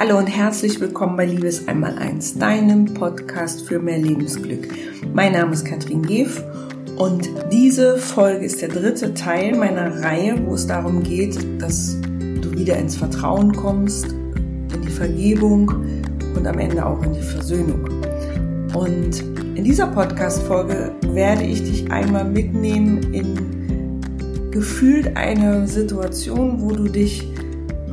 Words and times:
Hallo 0.00 0.16
und 0.16 0.28
herzlich 0.28 0.78
willkommen 0.78 1.16
bei 1.16 1.26
Liebes 1.26 1.66
einmal 1.66 1.98
eins, 1.98 2.38
deinem 2.38 2.94
Podcast 2.94 3.66
für 3.66 3.80
mehr 3.80 3.98
Lebensglück. 3.98 4.68
Mein 5.12 5.32
Name 5.32 5.52
ist 5.52 5.64
Katrin 5.64 6.02
Geef 6.02 6.40
und 6.96 7.28
diese 7.50 7.98
Folge 7.98 8.44
ist 8.44 8.62
der 8.62 8.68
dritte 8.68 9.12
Teil 9.14 9.56
meiner 9.56 10.04
Reihe, 10.04 10.40
wo 10.46 10.54
es 10.54 10.68
darum 10.68 11.02
geht, 11.02 11.36
dass 11.60 12.00
du 12.00 12.52
wieder 12.52 12.76
ins 12.76 12.94
Vertrauen 12.94 13.52
kommst, 13.56 14.12
in 14.12 14.82
die 14.82 14.92
Vergebung 14.92 15.68
und 16.36 16.46
am 16.46 16.60
Ende 16.60 16.86
auch 16.86 17.02
in 17.02 17.14
die 17.14 17.20
Versöhnung. 17.20 17.90
Und 18.74 19.18
in 19.56 19.64
dieser 19.64 19.88
Podcast-Folge 19.88 20.92
werde 21.08 21.42
ich 21.42 21.64
dich 21.64 21.90
einmal 21.90 22.24
mitnehmen 22.24 23.12
in 23.12 24.50
gefühlt 24.52 25.16
eine 25.16 25.66
Situation, 25.66 26.60
wo 26.60 26.70
du 26.70 26.84
dich 26.84 27.28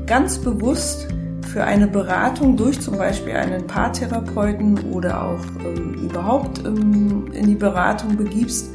ganz 0.06 0.38
bewusst 0.38 1.08
für 1.56 1.64
eine 1.64 1.88
Beratung 1.88 2.58
durch 2.58 2.82
zum 2.82 2.98
Beispiel 2.98 3.32
einen 3.32 3.66
Paartherapeuten 3.66 4.92
oder 4.92 5.24
auch 5.24 5.40
ähm, 5.64 5.94
überhaupt 5.94 6.60
ähm, 6.66 7.32
in 7.32 7.48
die 7.48 7.56
Beratung 7.56 8.18
begibst, 8.18 8.72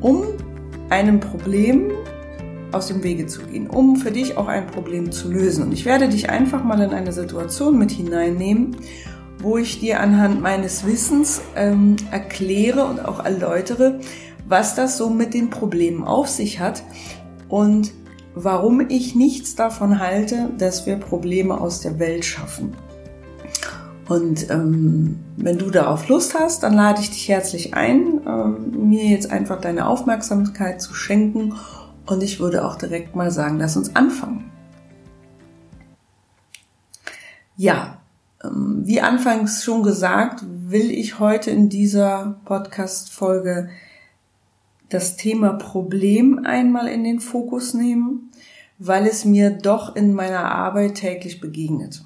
um 0.00 0.24
einem 0.90 1.20
Problem 1.20 1.92
aus 2.72 2.88
dem 2.88 3.04
Wege 3.04 3.28
zu 3.28 3.42
gehen, 3.42 3.68
um 3.68 3.94
für 3.94 4.10
dich 4.10 4.36
auch 4.36 4.48
ein 4.48 4.66
Problem 4.66 5.12
zu 5.12 5.30
lösen. 5.30 5.62
Und 5.62 5.72
ich 5.72 5.84
werde 5.84 6.08
dich 6.08 6.28
einfach 6.28 6.64
mal 6.64 6.80
in 6.80 6.90
eine 6.90 7.12
Situation 7.12 7.78
mit 7.78 7.92
hineinnehmen, 7.92 8.74
wo 9.38 9.56
ich 9.56 9.78
dir 9.78 10.00
anhand 10.00 10.42
meines 10.42 10.84
Wissens 10.84 11.40
ähm, 11.54 11.94
erkläre 12.10 12.84
und 12.86 12.98
auch 12.98 13.24
erläutere, 13.24 14.00
was 14.48 14.74
das 14.74 14.98
so 14.98 15.08
mit 15.08 15.34
den 15.34 15.50
Problemen 15.50 16.02
auf 16.02 16.26
sich 16.26 16.58
hat 16.58 16.82
und 17.48 17.92
warum 18.44 18.80
ich 18.88 19.14
nichts 19.14 19.54
davon 19.54 19.98
halte, 19.98 20.50
dass 20.58 20.86
wir 20.86 20.96
Probleme 20.96 21.60
aus 21.60 21.80
der 21.80 21.98
Welt 21.98 22.24
schaffen. 22.24 22.76
Und 24.08 24.50
ähm, 24.50 25.18
wenn 25.36 25.58
du 25.58 25.70
darauf 25.70 26.08
Lust 26.08 26.34
hast, 26.34 26.62
dann 26.62 26.72
lade 26.72 27.00
ich 27.00 27.10
dich 27.10 27.28
herzlich 27.28 27.74
ein, 27.74 28.20
ähm, 28.26 28.88
mir 28.88 29.04
jetzt 29.04 29.30
einfach 29.30 29.60
deine 29.60 29.86
Aufmerksamkeit 29.86 30.80
zu 30.80 30.94
schenken. 30.94 31.54
Und 32.06 32.22
ich 32.22 32.40
würde 32.40 32.64
auch 32.64 32.76
direkt 32.76 33.14
mal 33.14 33.30
sagen, 33.30 33.58
lass 33.58 33.76
uns 33.76 33.94
anfangen. 33.94 34.50
Ja, 37.56 37.98
ähm, 38.42 38.82
wie 38.84 39.00
anfangs 39.00 39.62
schon 39.62 39.82
gesagt, 39.82 40.42
will 40.46 40.90
ich 40.90 41.18
heute 41.18 41.50
in 41.50 41.68
dieser 41.68 42.40
Podcast-Folge 42.46 43.68
das 44.88 45.16
Thema 45.16 45.52
Problem 45.54 46.44
einmal 46.44 46.88
in 46.88 47.04
den 47.04 47.20
Fokus 47.20 47.74
nehmen, 47.74 48.30
weil 48.78 49.06
es 49.06 49.24
mir 49.24 49.50
doch 49.50 49.96
in 49.96 50.12
meiner 50.12 50.50
Arbeit 50.50 50.94
täglich 50.94 51.40
begegnet. 51.40 52.04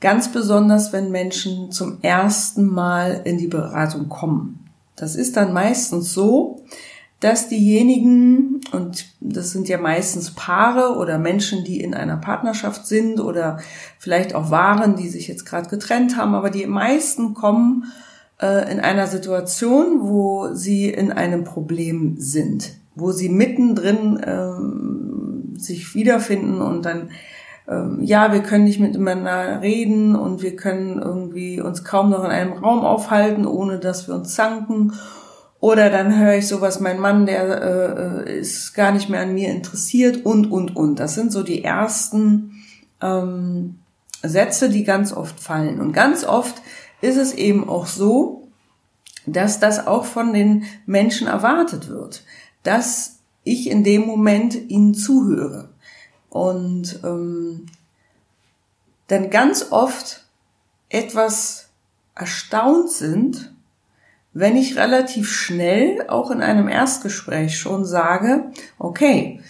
Ganz 0.00 0.32
besonders, 0.32 0.92
wenn 0.92 1.10
Menschen 1.10 1.72
zum 1.72 1.98
ersten 2.02 2.66
Mal 2.66 3.22
in 3.24 3.38
die 3.38 3.48
Beratung 3.48 4.08
kommen. 4.08 4.70
Das 4.96 5.14
ist 5.14 5.36
dann 5.36 5.52
meistens 5.52 6.12
so, 6.14 6.62
dass 7.20 7.48
diejenigen, 7.48 8.60
und 8.72 9.06
das 9.20 9.50
sind 9.50 9.68
ja 9.68 9.78
meistens 9.78 10.30
Paare 10.34 10.96
oder 10.96 11.18
Menschen, 11.18 11.64
die 11.64 11.80
in 11.80 11.94
einer 11.94 12.16
Partnerschaft 12.16 12.86
sind 12.86 13.20
oder 13.20 13.58
vielleicht 13.98 14.34
auch 14.34 14.50
waren, 14.50 14.96
die 14.96 15.08
sich 15.08 15.28
jetzt 15.28 15.44
gerade 15.44 15.68
getrennt 15.68 16.16
haben, 16.16 16.34
aber 16.34 16.48
die 16.48 16.66
meisten 16.66 17.34
kommen 17.34 17.92
äh, 18.40 18.70
in 18.70 18.80
einer 18.80 19.06
Situation, 19.06 20.08
wo 20.08 20.54
sie 20.54 20.88
in 20.88 21.12
einem 21.12 21.44
Problem 21.44 22.16
sind, 22.18 22.74
wo 22.94 23.12
sie 23.12 23.28
mittendrin 23.28 24.20
ähm, 24.24 25.54
sich 25.56 25.94
wiederfinden 25.94 26.60
und 26.60 26.84
dann 26.84 27.10
ähm, 27.70 28.00
ja, 28.02 28.32
wir 28.32 28.40
können 28.40 28.64
nicht 28.64 28.80
miteinander 28.80 29.62
reden 29.62 30.16
und 30.16 30.42
wir 30.42 30.56
können 30.56 31.00
irgendwie 31.00 31.60
uns 31.60 31.84
kaum 31.84 32.10
noch 32.10 32.24
in 32.24 32.30
einem 32.30 32.52
Raum 32.52 32.80
aufhalten, 32.80 33.46
ohne 33.46 33.78
dass 33.78 34.08
wir 34.08 34.16
uns 34.16 34.34
zanken. 34.34 34.92
Oder 35.60 35.90
dann 35.90 36.18
höre 36.18 36.36
ich 36.36 36.48
sowas, 36.48 36.80
mein 36.80 36.98
Mann, 36.98 37.26
der 37.26 38.26
äh, 38.26 38.38
ist 38.40 38.74
gar 38.74 38.92
nicht 38.92 39.08
mehr 39.08 39.20
an 39.20 39.34
mir 39.34 39.50
interessiert 39.50 40.24
und, 40.24 40.50
und, 40.50 40.74
und. 40.74 40.98
Das 40.98 41.14
sind 41.14 41.30
so 41.30 41.42
die 41.42 41.62
ersten 41.62 42.64
ähm, 43.00 43.78
Sätze, 44.22 44.70
die 44.70 44.84
ganz 44.84 45.12
oft 45.12 45.38
fallen. 45.38 45.80
Und 45.80 45.92
ganz 45.92 46.24
oft 46.24 46.60
ist 47.02 47.18
es 47.18 47.34
eben 47.34 47.68
auch 47.68 47.86
so, 47.86 48.39
dass 49.26 49.60
das 49.60 49.86
auch 49.86 50.04
von 50.04 50.32
den 50.32 50.64
Menschen 50.86 51.26
erwartet 51.26 51.88
wird, 51.88 52.24
dass 52.62 53.18
ich 53.44 53.70
in 53.70 53.84
dem 53.84 54.06
Moment 54.06 54.54
ihnen 54.70 54.94
zuhöre. 54.94 55.70
Und 56.28 57.00
ähm, 57.04 57.66
dann 59.08 59.30
ganz 59.30 59.72
oft 59.72 60.24
etwas 60.88 61.68
erstaunt 62.14 62.90
sind, 62.90 63.52
wenn 64.32 64.56
ich 64.56 64.76
relativ 64.76 65.28
schnell 65.28 66.06
auch 66.08 66.30
in 66.30 66.40
einem 66.40 66.68
Erstgespräch 66.68 67.58
schon 67.58 67.84
sage, 67.84 68.52
okay, 68.78 69.40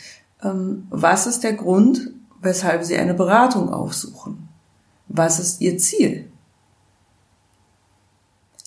ähm, 0.42 0.86
was 0.88 1.26
ist 1.26 1.44
der 1.44 1.52
Grund, 1.52 2.10
weshalb 2.40 2.84
Sie 2.84 2.96
eine 2.96 3.14
Beratung 3.14 3.72
aufsuchen? 3.72 4.48
Was 5.08 5.38
ist 5.38 5.60
Ihr 5.60 5.76
Ziel? 5.76 6.30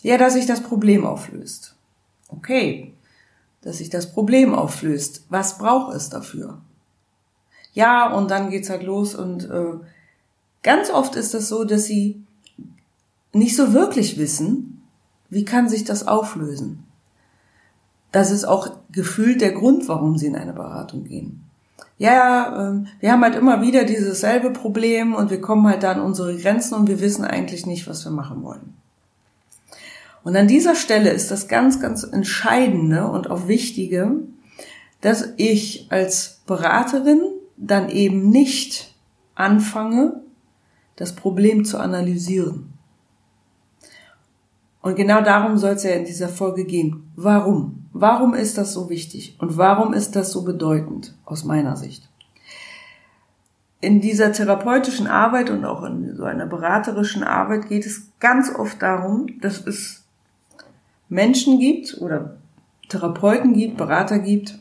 Ja, 0.03 0.17
dass 0.17 0.33
sich 0.33 0.45
das 0.45 0.61
Problem 0.61 1.05
auflöst. 1.05 1.75
Okay, 2.27 2.93
dass 3.61 3.77
sich 3.77 3.89
das 3.89 4.11
Problem 4.11 4.53
auflöst. 4.53 5.25
Was 5.29 5.57
braucht 5.57 5.95
es 5.95 6.09
dafür? 6.09 6.59
Ja, 7.73 8.13
und 8.13 8.29
dann 8.29 8.49
geht's 8.49 8.69
halt 8.69 8.83
los 8.83 9.15
und 9.15 9.49
äh, 9.49 9.73
ganz 10.61 10.91
oft 10.91 11.15
ist 11.15 11.27
es 11.27 11.31
das 11.31 11.49
so, 11.49 11.63
dass 11.63 11.85
sie 11.85 12.21
nicht 13.31 13.55
so 13.55 13.73
wirklich 13.73 14.17
wissen, 14.17 14.83
wie 15.29 15.45
kann 15.45 15.69
sich 15.69 15.85
das 15.85 16.07
auflösen. 16.07 16.83
Das 18.11 18.29
ist 18.29 18.45
auch 18.45 18.69
gefühlt 18.91 19.41
der 19.41 19.53
Grund, 19.53 19.87
warum 19.87 20.17
sie 20.17 20.27
in 20.27 20.35
eine 20.35 20.53
Beratung 20.53 21.05
gehen. 21.05 21.43
Ja, 21.97 22.73
äh, 22.73 22.83
wir 22.99 23.11
haben 23.11 23.23
halt 23.23 23.35
immer 23.35 23.61
wieder 23.61 23.85
dieses 23.85 24.19
selbe 24.19 24.51
Problem 24.51 25.15
und 25.15 25.31
wir 25.31 25.41
kommen 25.41 25.65
halt 25.65 25.81
da 25.81 25.93
an 25.93 26.01
unsere 26.01 26.35
Grenzen 26.37 26.75
und 26.75 26.87
wir 26.87 26.99
wissen 26.99 27.23
eigentlich 27.23 27.65
nicht, 27.65 27.87
was 27.87 28.03
wir 28.03 28.11
machen 28.11 28.43
wollen. 28.43 28.82
Und 30.23 30.35
an 30.35 30.47
dieser 30.47 30.75
Stelle 30.75 31.11
ist 31.11 31.31
das 31.31 31.47
ganz, 31.47 31.79
ganz 31.79 32.03
Entscheidende 32.03 33.07
und 33.07 33.29
auch 33.29 33.47
Wichtige, 33.47 34.19
dass 35.01 35.33
ich 35.35 35.87
als 35.89 36.41
Beraterin 36.47 37.21
dann 37.57 37.89
eben 37.89 38.29
nicht 38.29 38.95
anfange, 39.35 40.21
das 40.95 41.13
Problem 41.13 41.65
zu 41.65 41.77
analysieren. 41.77 42.73
Und 44.81 44.95
genau 44.95 45.21
darum 45.21 45.57
soll 45.57 45.71
es 45.71 45.83
ja 45.83 45.91
in 45.91 46.05
dieser 46.05 46.29
Folge 46.29 46.65
gehen. 46.65 47.11
Warum? 47.15 47.85
Warum 47.93 48.33
ist 48.33 48.57
das 48.57 48.73
so 48.73 48.89
wichtig? 48.89 49.35
Und 49.39 49.57
warum 49.57 49.93
ist 49.93 50.15
das 50.15 50.31
so 50.31 50.43
bedeutend 50.43 51.15
aus 51.25 51.43
meiner 51.43 51.75
Sicht? 51.75 52.09
In 53.79 54.01
dieser 54.01 54.31
therapeutischen 54.31 55.07
Arbeit 55.07 55.49
und 55.49 55.65
auch 55.65 55.83
in 55.83 56.15
so 56.15 56.23
einer 56.23 56.45
beraterischen 56.45 57.23
Arbeit 57.23 57.67
geht 57.67 57.85
es 57.85 58.11
ganz 58.19 58.53
oft 58.53 58.81
darum, 58.81 59.27
dass 59.41 59.65
es 59.65 60.02
Menschen 61.09 61.59
gibt 61.59 61.97
oder 61.99 62.37
Therapeuten 62.89 63.53
gibt, 63.53 63.77
Berater 63.77 64.19
gibt, 64.19 64.59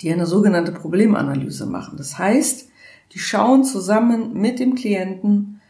die 0.00 0.12
eine 0.12 0.26
sogenannte 0.26 0.72
Problemanalyse 0.72 1.66
machen. 1.66 1.96
Das 1.96 2.18
heißt, 2.18 2.68
die 3.12 3.18
schauen 3.18 3.64
zusammen 3.64 4.32
mit 4.34 4.58
dem 4.58 4.74
Klienten 4.74 5.60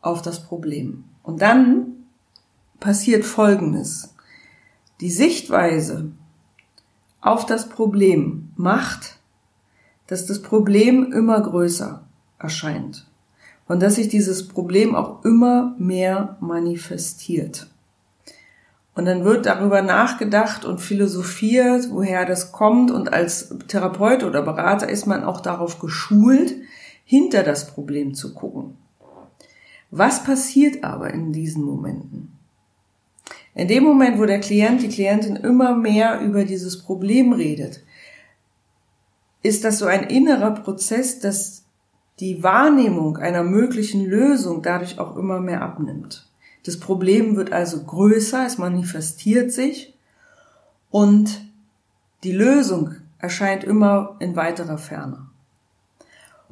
auf 0.00 0.22
das 0.22 0.44
Problem. 0.44 1.04
Und 1.22 1.42
dann 1.42 2.06
passiert 2.80 3.24
Folgendes. 3.24 4.14
Die 5.00 5.10
Sichtweise 5.10 6.12
auf 7.20 7.44
das 7.44 7.68
Problem 7.68 8.50
macht, 8.56 9.18
dass 10.06 10.26
das 10.26 10.40
Problem 10.40 11.12
immer 11.12 11.40
größer 11.40 12.06
erscheint 12.38 13.06
und 13.66 13.82
dass 13.82 13.96
sich 13.96 14.08
dieses 14.08 14.46
Problem 14.46 14.94
auch 14.94 15.24
immer 15.24 15.74
mehr 15.78 16.36
manifestiert. 16.40 17.66
Und 18.96 19.04
dann 19.04 19.24
wird 19.24 19.44
darüber 19.44 19.82
nachgedacht 19.82 20.64
und 20.64 20.80
philosophiert, 20.80 21.90
woher 21.90 22.24
das 22.24 22.50
kommt. 22.50 22.90
Und 22.90 23.12
als 23.12 23.54
Therapeut 23.68 24.24
oder 24.24 24.40
Berater 24.40 24.88
ist 24.88 25.06
man 25.06 25.22
auch 25.22 25.40
darauf 25.42 25.78
geschult, 25.78 26.54
hinter 27.04 27.42
das 27.42 27.66
Problem 27.66 28.14
zu 28.14 28.32
gucken. 28.32 28.78
Was 29.90 30.24
passiert 30.24 30.82
aber 30.82 31.12
in 31.12 31.32
diesen 31.32 31.62
Momenten? 31.62 32.32
In 33.54 33.68
dem 33.68 33.84
Moment, 33.84 34.18
wo 34.18 34.24
der 34.24 34.40
Klient, 34.40 34.80
die 34.80 34.88
Klientin 34.88 35.36
immer 35.36 35.76
mehr 35.76 36.20
über 36.20 36.44
dieses 36.44 36.82
Problem 36.82 37.34
redet, 37.34 37.82
ist 39.42 39.64
das 39.64 39.78
so 39.78 39.84
ein 39.84 40.04
innerer 40.04 40.52
Prozess, 40.52 41.20
dass 41.20 41.64
die 42.18 42.42
Wahrnehmung 42.42 43.18
einer 43.18 43.42
möglichen 43.42 44.06
Lösung 44.06 44.62
dadurch 44.62 44.98
auch 44.98 45.16
immer 45.16 45.38
mehr 45.40 45.60
abnimmt. 45.60 46.26
Das 46.66 46.80
Problem 46.80 47.36
wird 47.36 47.52
also 47.52 47.84
größer, 47.84 48.44
es 48.44 48.58
manifestiert 48.58 49.52
sich 49.52 49.94
und 50.90 51.40
die 52.24 52.32
Lösung 52.32 52.96
erscheint 53.20 53.62
immer 53.62 54.16
in 54.18 54.34
weiterer 54.34 54.76
Ferne. 54.76 55.26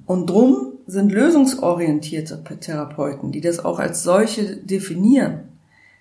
Und 0.06 0.30
drum 0.30 0.74
sind 0.86 1.10
lösungsorientierte 1.10 2.44
Therapeuten, 2.60 3.32
die 3.32 3.40
das 3.40 3.64
auch 3.64 3.80
als 3.80 4.04
solche 4.04 4.56
definieren. 4.56 5.48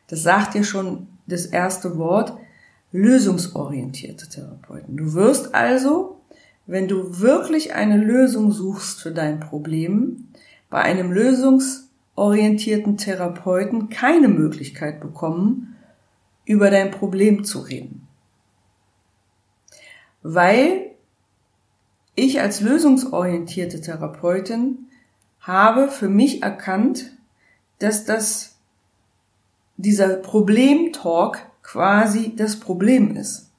Das 0.07 0.21
sagt 0.21 0.53
ja 0.53 0.63
schon 0.63 1.07
das 1.25 1.47
erste 1.47 1.97
Wort, 1.97 2.37
lösungsorientierte 2.91 4.29
Therapeuten. 4.29 4.95
Du 4.95 5.13
wirst 5.13 5.55
also, 5.55 6.21
wenn 6.67 6.87
du 6.87 7.19
wirklich 7.19 7.73
eine 7.73 7.97
Lösung 7.97 8.51
suchst 8.51 9.01
für 9.01 9.11
dein 9.11 9.39
Problem, 9.39 10.27
bei 10.69 10.83
einem 10.83 11.11
lösungsorientierten 12.15 12.97
Therapeuten 12.97 13.89
keine 13.89 14.27
Möglichkeit 14.27 15.01
bekommen, 15.01 15.75
über 16.45 16.69
dein 16.69 16.91
Problem 16.91 17.43
zu 17.43 17.59
reden. 17.59 18.07
Weil 20.21 20.91
ich 22.15 22.41
als 22.41 22.61
lösungsorientierte 22.61 23.81
Therapeutin 23.81 24.87
habe 25.39 25.89
für 25.89 26.09
mich 26.09 26.43
erkannt, 26.43 27.11
dass 27.79 28.05
das 28.05 28.57
dieser 29.77 30.15
Problemtalk 30.17 31.39
quasi 31.63 32.35
das 32.35 32.59
Problem 32.59 33.15
ist. 33.17 33.49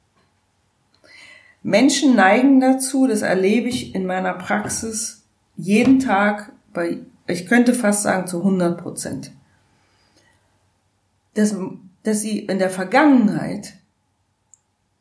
Menschen 1.62 2.14
neigen 2.14 2.60
dazu, 2.60 3.06
das 3.06 3.22
erlebe 3.22 3.68
ich 3.68 3.94
in 3.94 4.06
meiner 4.06 4.34
Praxis 4.34 5.24
jeden 5.56 5.98
Tag 5.98 6.52
bei, 6.72 6.98
ich 7.26 7.46
könnte 7.46 7.74
fast 7.74 8.02
sagen 8.02 8.26
zu 8.26 8.38
100 8.38 8.80
Prozent, 8.80 9.32
dass, 11.34 11.56
dass 12.02 12.20
sie 12.20 12.40
in 12.40 12.58
der 12.58 12.70
Vergangenheit 12.70 13.74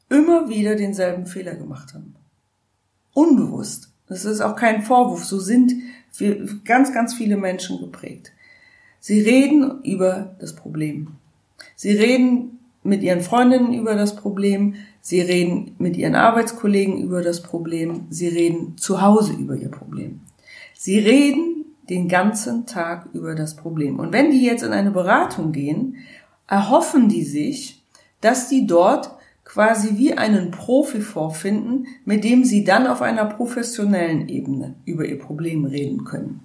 immer 0.10 0.50
wieder 0.50 0.76
denselben 0.76 1.26
Fehler 1.26 1.56
gemacht 1.56 1.94
haben. 1.94 2.16
Unbewusst. 3.14 3.92
Das 4.08 4.26
ist 4.26 4.42
auch 4.42 4.56
kein 4.56 4.84
Vorwurf. 4.84 5.26
So 5.26 5.40
sind 5.40 5.74
ganz, 6.66 6.94
ganz 6.94 7.14
viele 7.14 7.38
Menschen 7.38 7.80
geprägt. 7.80 8.32
Sie 9.00 9.22
reden 9.22 9.82
über 9.84 10.36
das 10.40 10.56
Problem. 10.56 11.16
Sie 11.76 11.92
reden 11.92 12.60
mit 12.84 13.02
ihren 13.02 13.22
Freundinnen 13.22 13.74
über 13.74 13.96
das 13.96 14.16
Problem. 14.16 14.76
Sie 15.02 15.22
reden 15.22 15.76
mit 15.78 15.98
ihren 15.98 16.16
Arbeitskollegen 16.16 17.02
über 17.02 17.22
das 17.22 17.42
Problem. 17.42 18.08
Sie 18.10 18.28
reden 18.28 18.78
zu 18.78 19.02
Hause 19.02 19.34
über 19.34 19.56
ihr 19.56 19.72
Problem. 19.72 20.22
Sie 20.74 21.00
reden 21.00 21.63
den 21.94 22.08
ganzen 22.08 22.66
Tag 22.66 23.08
über 23.14 23.36
das 23.36 23.56
Problem. 23.56 24.00
Und 24.00 24.12
wenn 24.12 24.32
die 24.32 24.44
jetzt 24.44 24.64
in 24.64 24.74
eine 24.74 24.92
Beratung 24.92 25.52
gehen, 25.52 25.98
erhoffen 26.48 27.08
die 27.08 27.24
sich, 27.24 27.84
dass 28.20 28.50
die 28.50 28.66
dort 28.66 29.12
quasi 29.46 29.98
wie 29.98 30.14
einen 30.14 30.52
Profi 30.52 31.02
vorfinden, 31.02 31.88
mit 32.06 32.24
dem 32.24 32.44
sie 32.44 32.64
dann 32.64 32.88
auf 32.88 33.02
einer 33.02 33.26
professionellen 33.26 34.28
Ebene 34.28 34.76
über 34.86 35.06
ihr 35.06 35.20
Problem 35.20 35.66
reden 35.66 36.04
können. 36.06 36.40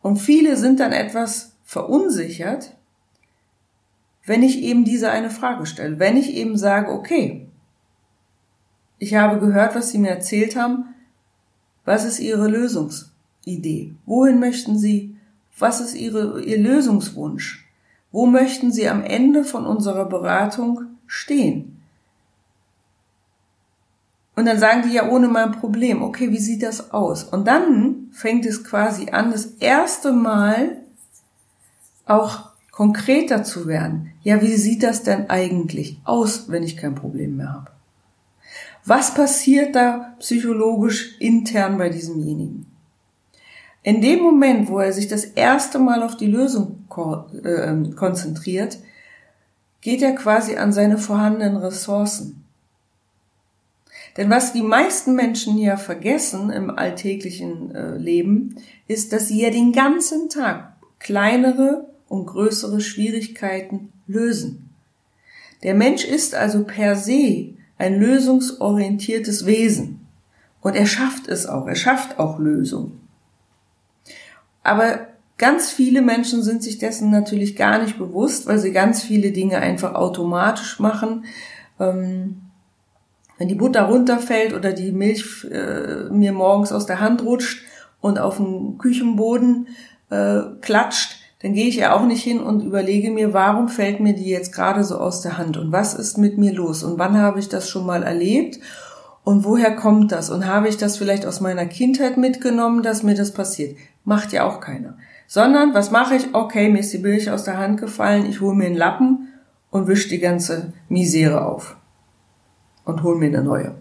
Und 0.00 0.16
viele 0.16 0.56
sind 0.56 0.80
dann 0.80 0.92
etwas 0.92 1.56
verunsichert, 1.64 2.74
wenn 4.24 4.42
ich 4.42 4.62
eben 4.62 4.84
diese 4.84 5.10
eine 5.10 5.30
Frage 5.30 5.66
stelle. 5.66 5.98
Wenn 5.98 6.16
ich 6.16 6.34
eben 6.34 6.56
sage, 6.56 6.90
okay, 6.90 7.48
ich 8.98 9.14
habe 9.14 9.38
gehört, 9.40 9.74
was 9.74 9.90
Sie 9.90 9.98
mir 9.98 10.10
erzählt 10.10 10.56
haben. 10.56 10.94
Was 11.84 12.04
ist 12.04 12.18
Ihre 12.18 12.48
Lösungsidee? 13.46 13.94
Wohin 14.04 14.40
möchten 14.40 14.78
Sie? 14.78 15.16
Was 15.58 15.80
ist 15.80 15.94
Ihre, 15.94 16.42
Ihr 16.42 16.58
Lösungswunsch? 16.58 17.66
Wo 18.12 18.26
möchten 18.26 18.72
Sie 18.72 18.88
am 18.88 19.02
Ende 19.02 19.44
von 19.44 19.66
unserer 19.66 20.06
Beratung 20.06 20.82
stehen? 21.06 21.80
Und 24.34 24.44
dann 24.44 24.58
sagen 24.58 24.82
die 24.86 24.94
ja 24.94 25.08
ohne 25.08 25.28
mein 25.28 25.52
Problem, 25.52 26.02
okay, 26.02 26.30
wie 26.30 26.38
sieht 26.38 26.62
das 26.62 26.92
aus? 26.92 27.24
Und 27.24 27.46
dann 27.46 28.08
fängt 28.12 28.44
es 28.44 28.64
quasi 28.64 29.08
an, 29.10 29.30
das 29.30 29.46
erste 29.46 30.12
Mal 30.12 30.76
auch 32.04 32.50
konkreter 32.70 33.44
zu 33.44 33.66
werden. 33.66 34.12
Ja, 34.22 34.42
wie 34.42 34.56
sieht 34.56 34.82
das 34.82 35.02
denn 35.02 35.30
eigentlich 35.30 35.98
aus, 36.04 36.50
wenn 36.50 36.62
ich 36.62 36.76
kein 36.76 36.94
Problem 36.94 37.38
mehr 37.38 37.52
habe? 37.52 37.70
Was 38.84 39.14
passiert 39.14 39.74
da 39.74 40.14
psychologisch 40.18 41.18
intern 41.18 41.78
bei 41.78 41.88
diesemjenigen? 41.88 42.65
In 43.86 44.00
dem 44.00 44.20
Moment, 44.20 44.68
wo 44.68 44.80
er 44.80 44.92
sich 44.92 45.06
das 45.06 45.24
erste 45.24 45.78
Mal 45.78 46.02
auf 46.02 46.16
die 46.16 46.26
Lösung 46.26 46.88
ähm, 47.44 47.94
konzentriert, 47.94 48.80
geht 49.80 50.02
er 50.02 50.16
quasi 50.16 50.56
an 50.56 50.72
seine 50.72 50.98
vorhandenen 50.98 51.56
Ressourcen. 51.56 52.44
Denn 54.16 54.28
was 54.28 54.52
die 54.52 54.62
meisten 54.62 55.14
Menschen 55.14 55.56
ja 55.56 55.76
vergessen 55.76 56.50
im 56.50 56.68
alltäglichen 56.68 57.72
äh, 57.76 57.96
Leben, 57.96 58.56
ist, 58.88 59.12
dass 59.12 59.28
sie 59.28 59.40
ja 59.40 59.50
den 59.50 59.70
ganzen 59.70 60.30
Tag 60.30 60.72
kleinere 60.98 61.86
und 62.08 62.26
größere 62.26 62.80
Schwierigkeiten 62.80 63.92
lösen. 64.08 64.70
Der 65.62 65.74
Mensch 65.74 66.04
ist 66.04 66.34
also 66.34 66.64
per 66.64 66.96
se 66.96 67.54
ein 67.78 68.00
lösungsorientiertes 68.00 69.46
Wesen. 69.46 70.00
Und 70.60 70.74
er 70.74 70.86
schafft 70.86 71.28
es 71.28 71.46
auch, 71.46 71.68
er 71.68 71.76
schafft 71.76 72.18
auch 72.18 72.40
Lösungen. 72.40 72.95
Aber 74.66 75.06
ganz 75.38 75.70
viele 75.70 76.02
Menschen 76.02 76.42
sind 76.42 76.62
sich 76.62 76.78
dessen 76.78 77.10
natürlich 77.10 77.56
gar 77.56 77.82
nicht 77.82 77.98
bewusst, 77.98 78.46
weil 78.46 78.58
sie 78.58 78.72
ganz 78.72 79.02
viele 79.02 79.32
Dinge 79.32 79.58
einfach 79.58 79.94
automatisch 79.94 80.80
machen. 80.80 81.24
Ähm, 81.78 82.42
wenn 83.38 83.48
die 83.48 83.54
Butter 83.54 83.82
runterfällt 83.82 84.54
oder 84.54 84.72
die 84.72 84.92
Milch 84.92 85.44
äh, 85.44 86.08
mir 86.10 86.32
morgens 86.32 86.72
aus 86.72 86.86
der 86.86 87.00
Hand 87.00 87.22
rutscht 87.22 87.64
und 88.00 88.18
auf 88.18 88.38
den 88.38 88.78
Küchenboden 88.78 89.68
äh, 90.10 90.40
klatscht, 90.62 91.18
dann 91.42 91.52
gehe 91.52 91.68
ich 91.68 91.76
ja 91.76 91.94
auch 91.94 92.06
nicht 92.06 92.22
hin 92.22 92.40
und 92.40 92.62
überlege 92.62 93.10
mir, 93.10 93.34
warum 93.34 93.68
fällt 93.68 94.00
mir 94.00 94.14
die 94.14 94.30
jetzt 94.30 94.52
gerade 94.52 94.84
so 94.84 94.96
aus 94.96 95.20
der 95.20 95.36
Hand 95.36 95.58
und 95.58 95.70
was 95.70 95.92
ist 95.92 96.16
mit 96.16 96.38
mir 96.38 96.52
los 96.54 96.82
und 96.82 96.98
wann 96.98 97.18
habe 97.18 97.38
ich 97.38 97.48
das 97.50 97.68
schon 97.68 97.84
mal 97.84 98.02
erlebt 98.02 98.58
und 99.22 99.44
woher 99.44 99.76
kommt 99.76 100.12
das 100.12 100.30
und 100.30 100.46
habe 100.46 100.68
ich 100.68 100.78
das 100.78 100.96
vielleicht 100.96 101.26
aus 101.26 101.40
meiner 101.40 101.66
Kindheit 101.66 102.16
mitgenommen, 102.16 102.82
dass 102.82 103.02
mir 103.02 103.14
das 103.14 103.32
passiert. 103.32 103.76
Macht 104.06 104.32
ja 104.32 104.44
auch 104.44 104.60
keiner. 104.60 104.96
Sondern, 105.26 105.74
was 105.74 105.90
mache 105.90 106.14
ich? 106.14 106.32
Okay, 106.32 106.70
mir 106.70 106.78
ist 106.78 106.92
die 106.92 106.98
Milch 106.98 107.30
aus 107.30 107.44
der 107.44 107.58
Hand 107.58 107.80
gefallen, 107.80 108.24
ich 108.24 108.40
hole 108.40 108.54
mir 108.54 108.66
einen 108.66 108.76
Lappen 108.76 109.28
und 109.70 109.88
wische 109.88 110.08
die 110.08 110.20
ganze 110.20 110.72
Misere 110.88 111.44
auf. 111.44 111.76
Und 112.84 113.02
hole 113.02 113.18
mir 113.18 113.26
eine 113.26 113.42
neue. 113.42 113.74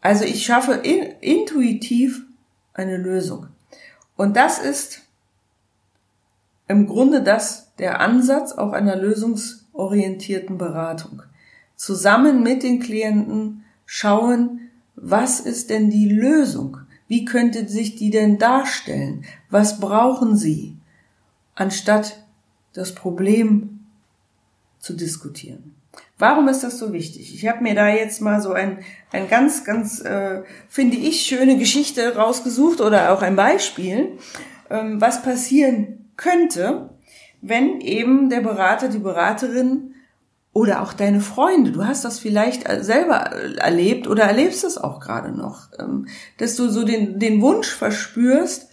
Also 0.00 0.24
ich 0.24 0.46
schaffe 0.46 0.74
in, 0.74 1.02
intuitiv 1.20 2.22
eine 2.74 2.96
Lösung. 2.96 3.48
Und 4.16 4.36
das 4.36 4.60
ist 4.60 5.02
im 6.68 6.86
Grunde 6.86 7.22
das 7.22 7.74
der 7.78 8.00
Ansatz 8.00 8.52
auch 8.52 8.72
einer 8.72 8.94
lösungsorientierten 8.94 10.58
Beratung. 10.58 11.22
Zusammen 11.74 12.44
mit 12.44 12.62
den 12.62 12.78
Klienten 12.78 13.64
schauen, 13.84 14.60
was 14.94 15.40
ist 15.40 15.70
denn 15.70 15.90
die 15.90 16.08
Lösung? 16.08 16.78
Wie 17.08 17.24
könnte 17.24 17.68
sich 17.68 17.96
die 17.96 18.10
denn 18.10 18.38
darstellen? 18.38 19.24
Was 19.50 19.80
brauchen 19.80 20.36
sie? 20.36 20.76
Anstatt 21.54 22.24
das 22.72 22.94
Problem 22.94 23.80
zu 24.78 24.94
diskutieren. 24.94 25.74
Warum 26.18 26.48
ist 26.48 26.62
das 26.62 26.78
so 26.78 26.92
wichtig? 26.92 27.34
Ich 27.34 27.46
habe 27.46 27.62
mir 27.62 27.74
da 27.74 27.88
jetzt 27.88 28.20
mal 28.20 28.40
so 28.40 28.52
ein, 28.52 28.78
ein 29.12 29.28
ganz, 29.28 29.64
ganz, 29.64 30.00
äh, 30.00 30.42
finde 30.68 30.96
ich, 30.96 31.22
schöne 31.22 31.56
Geschichte 31.56 32.16
rausgesucht 32.16 32.80
oder 32.80 33.12
auch 33.12 33.22
ein 33.22 33.36
Beispiel, 33.36 34.18
ähm, 34.70 35.00
was 35.00 35.22
passieren 35.22 36.10
könnte, 36.16 36.90
wenn 37.40 37.80
eben 37.80 38.30
der 38.30 38.40
Berater, 38.40 38.88
die 38.88 38.98
Beraterin 38.98 39.93
oder 40.54 40.82
auch 40.82 40.92
deine 40.92 41.20
Freunde, 41.20 41.72
du 41.72 41.84
hast 41.84 42.04
das 42.04 42.20
vielleicht 42.20 42.66
selber 42.82 43.16
erlebt 43.16 44.06
oder 44.06 44.22
erlebst 44.22 44.62
es 44.62 44.78
auch 44.78 45.00
gerade 45.00 45.32
noch, 45.32 45.68
ähm, 45.78 46.06
dass 46.38 46.54
du 46.54 46.68
so 46.68 46.84
den, 46.84 47.18
den 47.18 47.42
Wunsch 47.42 47.68
verspürst, 47.68 48.68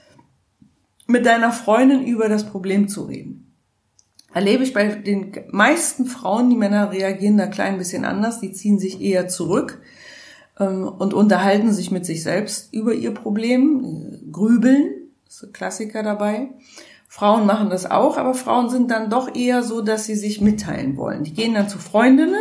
mit 1.07 1.25
deiner 1.25 1.51
Freundin 1.51 2.05
über 2.05 2.29
das 2.29 2.45
Problem 2.45 2.87
zu 2.87 3.03
reden. 3.03 3.53
Erlebe 4.33 4.63
ich 4.63 4.73
bei 4.73 4.87
den 4.87 5.33
meisten 5.49 6.05
Frauen, 6.05 6.49
die 6.49 6.55
Männer 6.55 6.91
reagieren 6.91 7.35
da 7.35 7.47
klein 7.47 7.77
bisschen 7.77 8.05
anders, 8.05 8.39
die 8.39 8.53
ziehen 8.53 8.79
sich 8.79 9.01
eher 9.01 9.27
zurück 9.27 9.81
ähm, 10.59 10.87
und 10.87 11.13
unterhalten 11.13 11.73
sich 11.73 11.91
mit 11.91 12.05
sich 12.05 12.23
selbst 12.23 12.73
über 12.73 12.93
ihr 12.93 13.13
Problem, 13.13 14.31
grübeln, 14.31 14.91
das 15.25 15.37
ist 15.37 15.43
ein 15.45 15.53
Klassiker 15.53 16.03
dabei. 16.03 16.49
Frauen 17.13 17.45
machen 17.45 17.69
das 17.69 17.91
auch, 17.91 18.17
aber 18.17 18.33
Frauen 18.33 18.69
sind 18.69 18.89
dann 18.89 19.09
doch 19.09 19.35
eher 19.35 19.63
so, 19.63 19.81
dass 19.81 20.05
sie 20.05 20.15
sich 20.15 20.39
mitteilen 20.39 20.95
wollen. 20.95 21.25
Die 21.25 21.33
gehen 21.33 21.53
dann 21.53 21.67
zu 21.67 21.77
Freundinnen 21.77 22.39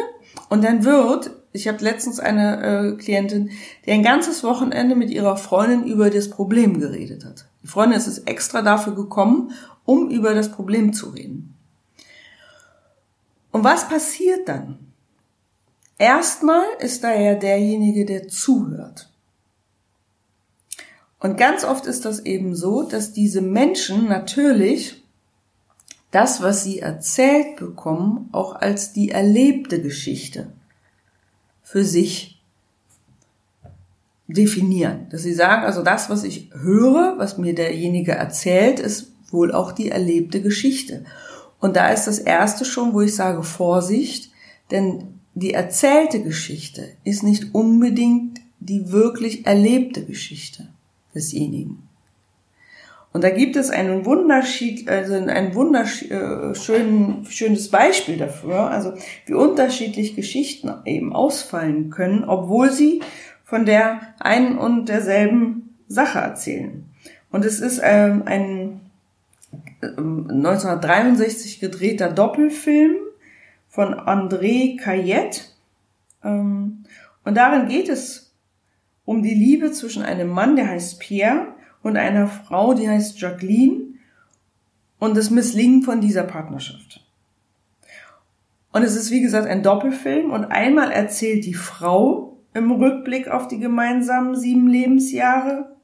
und 0.48 0.62
dann 0.62 0.84
wird, 0.84 1.32
ich 1.50 1.66
habe 1.66 1.82
letztens 1.82 2.20
eine 2.20 2.62
äh, 2.62 2.96
Klientin, 2.96 3.50
die 3.84 3.90
ein 3.90 4.04
ganzes 4.04 4.44
Wochenende 4.44 4.94
mit 4.94 5.10
ihrer 5.10 5.36
Freundin 5.36 5.82
über 5.82 6.08
das 6.08 6.30
Problem 6.30 6.78
geredet 6.78 7.24
hat. 7.24 7.46
Die 7.64 7.66
Freundin 7.66 7.98
ist 7.98 8.06
es 8.06 8.20
extra 8.20 8.62
dafür 8.62 8.94
gekommen, 8.94 9.50
um 9.84 10.08
über 10.08 10.34
das 10.34 10.52
Problem 10.52 10.92
zu 10.92 11.08
reden. 11.08 11.56
Und 13.50 13.64
was 13.64 13.88
passiert 13.88 14.48
dann? 14.48 14.78
Erstmal 15.98 16.62
ist 16.78 17.02
da 17.02 17.12
ja 17.12 17.34
derjenige, 17.34 18.04
der 18.04 18.28
zuhört. 18.28 19.09
Und 21.20 21.36
ganz 21.36 21.64
oft 21.64 21.84
ist 21.84 22.06
das 22.06 22.20
eben 22.20 22.56
so, 22.56 22.82
dass 22.82 23.12
diese 23.12 23.42
Menschen 23.42 24.08
natürlich 24.08 25.04
das, 26.10 26.42
was 26.42 26.64
sie 26.64 26.80
erzählt 26.80 27.56
bekommen, 27.56 28.30
auch 28.32 28.56
als 28.56 28.92
die 28.92 29.10
erlebte 29.10 29.80
Geschichte 29.80 30.50
für 31.62 31.84
sich 31.84 32.42
definieren. 34.26 35.08
Dass 35.10 35.22
sie 35.22 35.34
sagen, 35.34 35.64
also 35.64 35.82
das, 35.82 36.08
was 36.08 36.24
ich 36.24 36.50
höre, 36.54 37.18
was 37.18 37.36
mir 37.38 37.54
derjenige 37.54 38.12
erzählt, 38.12 38.80
ist 38.80 39.12
wohl 39.30 39.52
auch 39.52 39.72
die 39.72 39.90
erlebte 39.90 40.40
Geschichte. 40.40 41.04
Und 41.60 41.76
da 41.76 41.90
ist 41.90 42.06
das 42.06 42.18
erste 42.18 42.64
schon, 42.64 42.94
wo 42.94 43.02
ich 43.02 43.14
sage 43.14 43.42
Vorsicht, 43.42 44.30
denn 44.70 45.20
die 45.34 45.52
erzählte 45.52 46.22
Geschichte 46.22 46.88
ist 47.04 47.22
nicht 47.22 47.54
unbedingt 47.54 48.40
die 48.58 48.90
wirklich 48.90 49.46
erlebte 49.46 50.04
Geschichte 50.04 50.68
desjenigen. 51.14 51.90
Und 53.12 53.24
da 53.24 53.30
gibt 53.30 53.56
es 53.56 53.70
einen 53.70 54.04
Wunderschied, 54.04 54.88
also 54.88 55.14
ein 55.14 55.54
wunderschönes 55.54 57.68
Beispiel 57.68 58.16
dafür, 58.16 58.70
also 58.70 58.94
wie 59.26 59.34
unterschiedlich 59.34 60.14
Geschichten 60.14 60.72
eben 60.84 61.12
ausfallen 61.12 61.90
können, 61.90 62.22
obwohl 62.24 62.70
sie 62.70 63.00
von 63.44 63.66
der 63.66 64.00
einen 64.20 64.58
und 64.58 64.88
derselben 64.88 65.74
Sache 65.88 66.20
erzählen. 66.20 66.84
Und 67.32 67.44
es 67.44 67.58
ist 67.58 67.80
ähm, 67.82 68.22
ein 68.26 68.80
1963 69.82 71.54
ähm, 71.54 71.60
gedrehter 71.68 72.10
Doppelfilm 72.10 72.94
von 73.68 73.94
André 73.94 74.78
Cayette. 74.78 75.40
Ähm, 76.22 76.84
und 77.24 77.36
darin 77.36 77.68
geht 77.68 77.88
es 77.88 78.29
um 79.10 79.24
die 79.24 79.34
Liebe 79.34 79.72
zwischen 79.72 80.04
einem 80.04 80.28
Mann, 80.28 80.54
der 80.54 80.68
heißt 80.68 81.00
Pierre, 81.00 81.48
und 81.82 81.96
einer 81.96 82.28
Frau, 82.28 82.74
die 82.74 82.88
heißt 82.88 83.20
Jacqueline, 83.20 83.94
und 85.00 85.16
das 85.16 85.30
Misslingen 85.30 85.82
von 85.82 86.00
dieser 86.00 86.22
Partnerschaft. 86.22 87.04
Und 88.70 88.84
es 88.84 88.94
ist 88.94 89.10
wie 89.10 89.20
gesagt 89.20 89.48
ein 89.48 89.64
Doppelfilm 89.64 90.30
und 90.30 90.44
einmal 90.44 90.92
erzählt 90.92 91.44
die 91.44 91.54
Frau 91.54 92.38
im 92.54 92.70
Rückblick 92.70 93.26
auf 93.26 93.48
die 93.48 93.58
gemeinsamen 93.58 94.36
sieben 94.36 94.68
Lebensjahre 94.68 95.74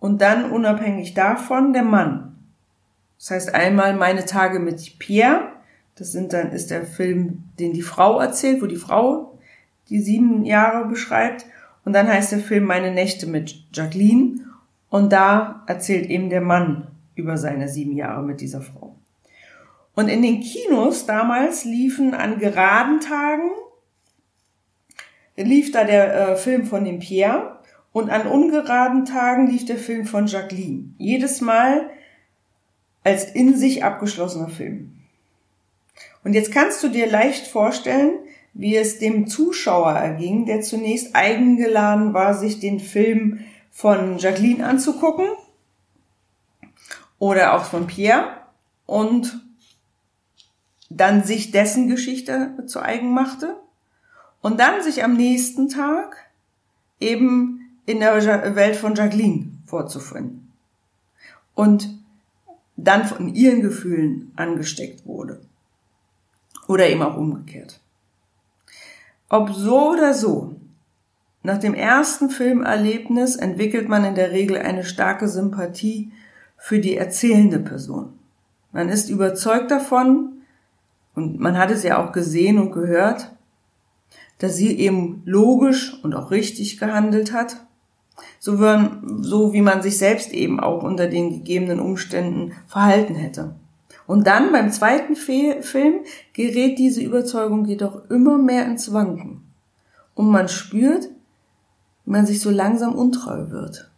und 0.00 0.20
dann 0.20 0.50
unabhängig 0.50 1.14
davon 1.14 1.72
der 1.72 1.84
Mann. 1.84 2.34
Das 3.16 3.30
heißt 3.30 3.54
einmal 3.54 3.94
meine 3.94 4.24
Tage 4.24 4.58
mit 4.58 4.98
Pierre, 4.98 5.52
das 5.94 6.10
sind 6.10 6.32
dann 6.32 6.50
ist 6.50 6.72
der 6.72 6.82
Film, 6.82 7.44
den 7.60 7.74
die 7.74 7.82
Frau 7.82 8.18
erzählt, 8.18 8.60
wo 8.60 8.66
die 8.66 8.74
Frau 8.74 9.38
die 9.88 10.00
sieben 10.00 10.44
Jahre 10.44 10.88
beschreibt 10.88 11.46
und 11.84 11.92
dann 11.92 12.08
heißt 12.08 12.32
der 12.32 12.40
Film 12.40 12.64
meine 12.64 12.90
Nächte 12.90 13.26
mit 13.26 13.64
Jacqueline 13.72 14.46
und 14.88 15.12
da 15.12 15.64
erzählt 15.66 16.08
eben 16.10 16.30
der 16.30 16.40
Mann 16.40 16.88
über 17.14 17.36
seine 17.36 17.68
sieben 17.68 17.96
Jahre 17.96 18.22
mit 18.22 18.40
dieser 18.40 18.60
Frau. 18.60 18.96
Und 19.94 20.08
in 20.08 20.22
den 20.22 20.40
Kinos 20.40 21.06
damals 21.06 21.64
liefen 21.64 22.14
an 22.14 22.38
geraden 22.38 23.00
Tagen, 23.00 23.50
lief 25.36 25.72
da 25.72 25.84
der 25.84 26.14
äh, 26.14 26.36
Film 26.36 26.66
von 26.66 26.84
dem 26.84 26.98
Pierre 26.98 27.58
und 27.92 28.10
an 28.10 28.26
ungeraden 28.26 29.04
Tagen 29.04 29.48
lief 29.48 29.64
der 29.64 29.78
Film 29.78 30.06
von 30.06 30.26
Jacqueline. 30.26 30.94
Jedes 30.98 31.40
Mal 31.40 31.90
als 33.02 33.30
in 33.30 33.56
sich 33.56 33.82
abgeschlossener 33.82 34.48
Film. 34.48 34.92
Und 36.22 36.34
jetzt 36.34 36.52
kannst 36.52 36.82
du 36.82 36.88
dir 36.88 37.10
leicht 37.10 37.46
vorstellen, 37.46 38.12
wie 38.52 38.76
es 38.76 38.98
dem 38.98 39.26
Zuschauer 39.26 39.92
erging, 39.92 40.46
der 40.46 40.60
zunächst 40.62 41.14
eingeladen 41.14 42.14
war, 42.14 42.34
sich 42.34 42.60
den 42.60 42.80
Film 42.80 43.40
von 43.70 44.18
Jacqueline 44.18 44.66
anzugucken 44.66 45.26
oder 47.18 47.54
auch 47.54 47.64
von 47.64 47.86
Pierre 47.86 48.36
und 48.86 49.40
dann 50.88 51.22
sich 51.22 51.52
dessen 51.52 51.88
Geschichte 51.88 52.54
zu 52.66 52.80
eigen 52.80 53.12
machte 53.14 53.56
und 54.42 54.58
dann 54.58 54.82
sich 54.82 55.04
am 55.04 55.16
nächsten 55.16 55.68
Tag 55.68 56.16
eben 56.98 57.78
in 57.86 58.00
der 58.00 58.56
Welt 58.56 58.76
von 58.76 58.94
Jacqueline 58.94 59.52
vorzufinden 59.66 60.52
und 61.54 61.98
dann 62.76 63.04
von 63.04 63.34
ihren 63.34 63.62
Gefühlen 63.62 64.32
angesteckt 64.36 65.06
wurde 65.06 65.40
oder 66.66 66.88
eben 66.88 67.02
auch 67.02 67.16
umgekehrt. 67.16 67.80
Ob 69.30 69.54
so 69.54 69.92
oder 69.92 70.12
so, 70.12 70.56
nach 71.44 71.58
dem 71.58 71.72
ersten 71.72 72.30
Filmerlebnis 72.30 73.36
entwickelt 73.36 73.88
man 73.88 74.04
in 74.04 74.16
der 74.16 74.32
Regel 74.32 74.58
eine 74.58 74.84
starke 74.84 75.28
Sympathie 75.28 76.12
für 76.58 76.80
die 76.80 76.96
erzählende 76.96 77.60
Person. 77.60 78.12
Man 78.72 78.88
ist 78.88 79.08
überzeugt 79.08 79.70
davon, 79.70 80.42
und 81.14 81.40
man 81.40 81.56
hat 81.56 81.70
es 81.70 81.82
ja 81.82 82.04
auch 82.04 82.12
gesehen 82.12 82.58
und 82.58 82.72
gehört, 82.72 83.30
dass 84.38 84.56
sie 84.56 84.78
eben 84.78 85.22
logisch 85.24 85.98
und 86.02 86.14
auch 86.14 86.30
richtig 86.30 86.78
gehandelt 86.78 87.32
hat, 87.32 87.64
so, 88.38 88.58
wie 88.58 89.62
man 89.62 89.80
sich 89.80 89.96
selbst 89.96 90.32
eben 90.32 90.60
auch 90.60 90.82
unter 90.82 91.06
den 91.06 91.30
gegebenen 91.30 91.78
Umständen 91.78 92.52
verhalten 92.66 93.14
hätte. 93.14 93.54
Und 94.10 94.26
dann 94.26 94.50
beim 94.50 94.72
zweiten 94.72 95.14
Film 95.14 96.00
gerät 96.32 96.80
diese 96.80 97.00
Überzeugung 97.00 97.64
jedoch 97.66 98.10
immer 98.10 98.38
mehr 98.38 98.66
ins 98.66 98.92
Wanken. 98.92 99.44
Und 100.16 100.32
man 100.32 100.48
spürt, 100.48 101.10
man 102.06 102.26
sich 102.26 102.40
so 102.40 102.50
langsam 102.50 102.96
untreu 102.96 103.50
wird. 103.50 103.88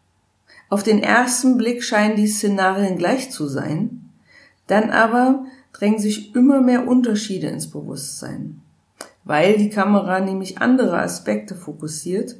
Auf 0.69 0.83
den 0.83 1.03
ersten 1.03 1.57
Blick 1.57 1.83
scheinen 1.83 2.17
die 2.17 2.27
Szenarien 2.27 2.99
gleich 2.99 3.31
zu 3.31 3.47
sein, 3.47 4.11
dann 4.67 4.91
aber 4.91 5.47
drängen 5.73 5.99
sich 5.99 6.35
immer 6.35 6.61
mehr 6.61 6.87
Unterschiede 6.87 7.47
ins 7.47 7.71
Bewusstsein, 7.71 8.61
weil 9.25 9.57
die 9.57 9.71
Kamera 9.71 10.21
nämlich 10.21 10.59
andere 10.59 10.99
Aspekte 10.99 11.55
fokussiert 11.55 12.37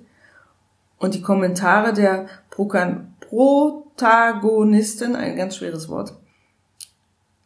und 0.99 1.15
die 1.15 1.23
Kommentare 1.23 1.95
der 1.95 2.27
Protagonistin, 2.51 5.17
ein 5.17 5.37
ganz 5.37 5.57
schweres 5.57 5.89
Wort, 5.89 6.19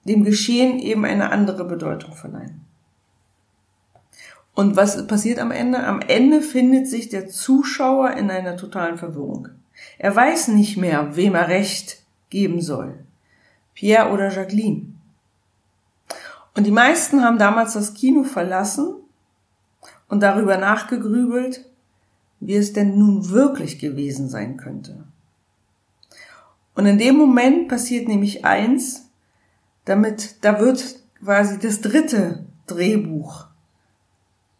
dem 0.07 0.25
Geschehen 0.25 0.79
eben 0.79 1.05
eine 1.05 1.31
andere 1.31 1.65
Bedeutung 1.65 2.13
verleihen. 2.13 2.61
Und 4.55 4.77
was 4.77 5.07
passiert 5.07 5.39
am 5.39 5.51
Ende? 5.51 5.85
Am 5.85 6.01
Ende 6.01 6.41
findet 6.41 6.89
sich 6.89 7.11
der 7.11 7.29
Zuschauer 7.29 8.13
in 8.13 8.31
einer 8.31 8.57
totalen 8.57 8.97
Verwirrung. 8.97 9.49
Er 9.99 10.17
weiß 10.17 10.49
nicht 10.49 10.79
mehr, 10.79 11.15
wem 11.17 11.35
er 11.35 11.49
Recht 11.49 12.03
geben 12.31 12.63
soll. 12.63 12.99
Pierre 13.75 14.11
oder 14.11 14.31
Jacqueline. 14.31 14.95
Und 16.55 16.67
die 16.67 16.71
meisten 16.73 17.23
haben 17.23 17.39
damals 17.39 17.75
das 17.75 17.93
Kino 17.93 18.23
verlassen 18.23 18.95
und 20.09 20.23
darüber 20.23 20.57
nachgegrübelt, 20.57 21.67
wie 22.41 22.55
es 22.55 22.73
denn 22.73 22.99
nun 22.99 23.29
wirklich 23.29 23.79
gewesen 23.79 24.31
sein 24.31 24.57
könnte. 24.57 25.05
Und 26.75 26.87
in 26.87 26.99
dem 26.99 27.17
Moment 27.17 27.69
passiert 27.69 28.09
nämlich 28.09 28.45
eins, 28.45 29.06
damit, 29.87 30.45
da 30.45 30.61
wird 30.61 31.01
quasi 31.25 31.59
das 31.59 31.81
dritte 31.81 32.45
Drehbuch 32.67 33.47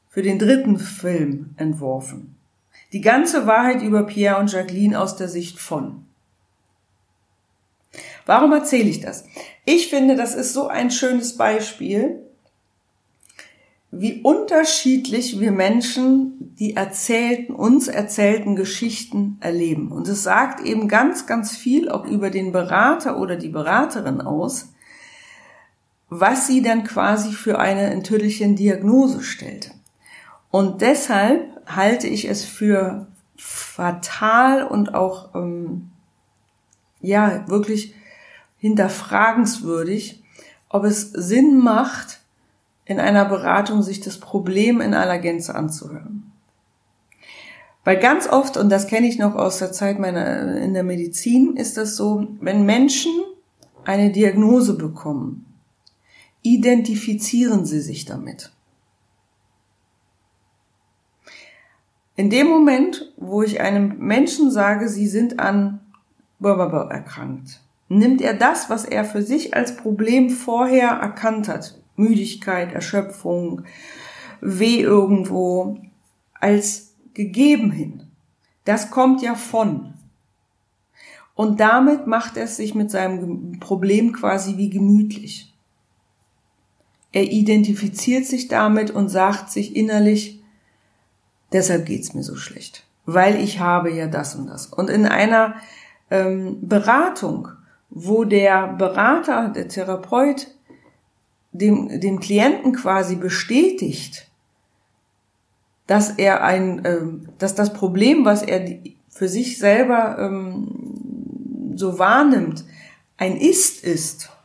für 0.09 0.23
den 0.23 0.39
dritten 0.39 0.79
Film 0.79 1.51
entworfen. 1.59 2.37
Die 2.93 3.03
ganze 3.03 3.47
Wahrheit 3.47 3.83
über 3.83 4.05
Pierre 4.05 4.41
und 4.41 4.51
Jacqueline 4.51 4.99
aus 4.99 5.17
der 5.17 5.29
Sicht 5.29 5.59
von. 5.59 6.07
Warum 8.25 8.53
erzähle 8.53 8.89
ich 8.89 9.01
das? 9.01 9.25
Ich 9.65 9.89
finde, 9.89 10.17
das 10.17 10.35
ist 10.35 10.53
so 10.53 10.69
ein 10.69 10.91
schönes 10.91 11.37
Beispiel, 11.37 12.23
wie 13.91 14.23
unterschiedlich 14.23 15.41
wir 15.41 15.53
Menschen 15.53 16.55
die 16.59 16.75
erzählten, 16.75 17.55
uns 17.55 17.89
erzählten 17.89 18.57
Geschichten 18.57 19.37
erleben. 19.41 19.93
Und 19.93 20.09
es 20.09 20.23
sagt 20.23 20.65
eben 20.65 20.89
ganz, 20.89 21.27
ganz 21.27 21.55
viel 21.55 21.91
auch 21.91 22.07
über 22.07 22.31
den 22.31 22.53
Berater 22.53 23.19
oder 23.19 23.37
die 23.37 23.49
Beraterin 23.49 24.21
aus, 24.21 24.73
was 26.09 26.47
sie 26.47 26.63
dann 26.63 26.85
quasi 26.85 27.33
für 27.33 27.59
eine 27.59 27.91
enttüttelchen 27.91 28.57
Diagnose 28.57 29.23
stellt. 29.23 29.73
Und 30.51 30.81
deshalb 30.81 31.43
halte 31.67 32.07
ich 32.07 32.29
es 32.29 32.45
für 32.45 33.09
fatal 33.37 34.65
und 34.65 34.95
auch 34.95 35.35
ähm, 35.35 35.91
ja 37.01 37.49
wirklich 37.49 37.95
hinterfragenswürdig, 38.59 40.23
ob 40.69 40.85
es 40.85 41.11
Sinn 41.11 41.59
macht, 41.59 42.21
in 42.85 43.01
einer 43.01 43.25
Beratung 43.25 43.83
sich 43.83 44.01
das 44.01 44.19
Problem 44.19 44.81
in 44.81 44.95
aller 44.95 45.19
Gänze 45.19 45.55
anzuhören. 45.55 46.33
Weil 47.85 47.99
ganz 47.99 48.29
oft, 48.29 48.57
und 48.57 48.69
das 48.69 48.87
kenne 48.87 49.07
ich 49.07 49.19
noch 49.19 49.35
aus 49.35 49.59
der 49.59 49.73
Zeit 49.73 49.99
meiner 49.99 50.57
in 50.57 50.75
der 50.75 50.83
Medizin, 50.83 51.57
ist 51.57 51.77
das 51.77 51.97
so, 51.97 52.27
wenn 52.41 52.65
Menschen 52.65 53.13
eine 53.85 54.11
Diagnose 54.11 54.75
bekommen, 54.75 55.46
identifizieren 56.55 57.67
sie 57.67 57.81
sich 57.81 58.05
damit. 58.05 58.53
In 62.15 62.31
dem 62.31 62.47
Moment, 62.47 63.13
wo 63.17 63.43
ich 63.43 63.61
einem 63.61 63.99
Menschen 63.99 64.51
sage, 64.51 64.89
sie 64.89 65.09
sind 65.09 65.41
an 65.41 65.81
erkrankt, 66.41 67.61
nimmt 67.89 68.21
er 68.23 68.35
das, 68.35 68.71
was 68.71 68.85
er 68.85 69.05
für 69.05 69.23
sich 69.23 69.55
als 69.55 69.77
Problem 69.77 70.31
vorher 70.31 70.91
erkannt 70.91 71.49
hat, 71.49 71.79
Müdigkeit, 71.97 72.73
Erschöpfung, 72.73 73.63
Weh 74.41 74.81
irgendwo, 74.81 75.79
als 76.35 76.95
gegeben 77.15 77.71
hin. 77.71 78.05
Das 78.65 78.91
kommt 78.91 79.23
ja 79.23 79.35
von. 79.35 79.95
Und 81.35 81.61
damit 81.61 82.07
macht 82.07 82.37
er 82.37 82.45
es 82.45 82.57
sich 82.57 82.75
mit 82.75 82.91
seinem 82.91 83.59
Problem 83.61 84.13
quasi 84.13 84.57
wie 84.57 84.71
gemütlich. 84.71 85.56
Er 87.17 87.33
identifiziert 87.33 88.27
sich 88.27 88.47
damit 88.47 88.91
und 88.91 89.09
sagt 89.09 89.51
sich 89.51 89.75
innerlich, 89.75 90.43
deshalb 91.51 91.87
geht's 91.87 92.13
mir 92.13 92.23
so 92.23 92.37
schlecht, 92.37 92.85
weil 93.07 93.43
ich 93.43 93.59
habe 93.59 93.91
ja 93.91 94.07
das 94.07 94.35
und 94.35 94.49
das. 94.49 94.67
Und 94.67 94.91
in 94.91 95.07
einer 95.07 95.55
ähm, 96.11 96.59
Beratung, 96.61 97.49
wo 97.89 98.25
der 98.25 98.67
Berater, 98.67 99.49
der 99.49 99.67
Therapeut 99.67 100.49
dem, 101.53 102.03
dem 102.03 102.21
Klienten 102.21 102.75
quasi 102.75 103.17
bestätigt, 103.17 104.31
dass 105.87 106.11
er 106.19 106.45
ein, 106.45 106.83
ähm, 106.85 107.31
dass 107.39 107.55
das 107.55 107.73
Problem, 107.73 108.27
was 108.27 108.43
er 108.43 108.79
für 109.09 109.29
sich 109.29 109.57
selber 109.57 110.19
ähm, 110.19 111.73
so 111.77 111.99
wahrnimmt, 111.99 112.67
ein 113.17 113.39
Ist 113.39 113.83
ist. 113.85 114.36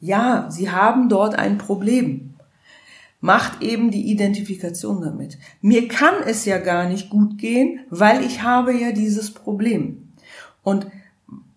Ja, 0.00 0.46
sie 0.50 0.70
haben 0.70 1.08
dort 1.08 1.34
ein 1.34 1.58
Problem. 1.58 2.34
Macht 3.20 3.62
eben 3.62 3.90
die 3.90 4.10
Identifikation 4.10 5.02
damit. 5.02 5.36
Mir 5.60 5.88
kann 5.88 6.14
es 6.24 6.46
ja 6.46 6.58
gar 6.58 6.88
nicht 6.88 7.10
gut 7.10 7.36
gehen, 7.36 7.80
weil 7.90 8.24
ich 8.24 8.42
habe 8.42 8.74
ja 8.74 8.92
dieses 8.92 9.32
Problem. 9.32 10.12
Und 10.62 10.86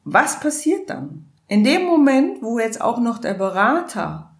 was 0.04 0.42
passiert 0.42 0.90
dann? 0.90 1.26
In 1.48 1.64
dem 1.64 1.86
Moment, 1.86 2.42
wo 2.42 2.60
jetzt 2.60 2.82
auch 2.82 3.00
noch 3.00 3.20
der 3.20 3.34
Berater 3.34 4.32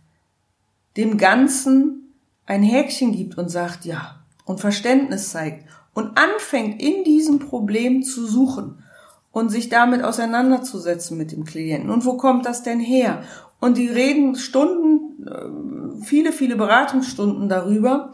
dem 0.98 1.18
Ganzen 1.18 2.14
ein 2.46 2.64
Häkchen 2.64 3.14
gibt 3.14 3.38
und 3.38 3.50
sagt, 3.50 3.86
ja, 3.86 4.20
und 4.46 4.60
Verständnis 4.60 5.30
zeigt 5.30 5.66
und 5.94 6.18
anfängt 6.18 6.82
in 6.82 7.04
diesem 7.04 7.40
Problem 7.40 8.04
zu 8.04 8.26
suchen 8.26 8.84
und 9.32 9.50
sich 9.50 9.70
damit 9.70 10.04
auseinanderzusetzen 10.04 11.18
mit 11.18 11.32
dem 11.32 11.46
Klienten. 11.46 11.90
Und 11.90 12.06
wo 12.06 12.18
kommt 12.18 12.46
das 12.46 12.64
denn 12.64 12.80
her? 12.80 13.24
Und 13.64 13.78
die 13.78 13.88
reden 13.88 14.36
Stunden, 14.36 15.26
äh, 15.26 16.04
viele, 16.04 16.34
viele 16.34 16.58
Beratungsstunden 16.58 17.48
darüber, 17.48 18.12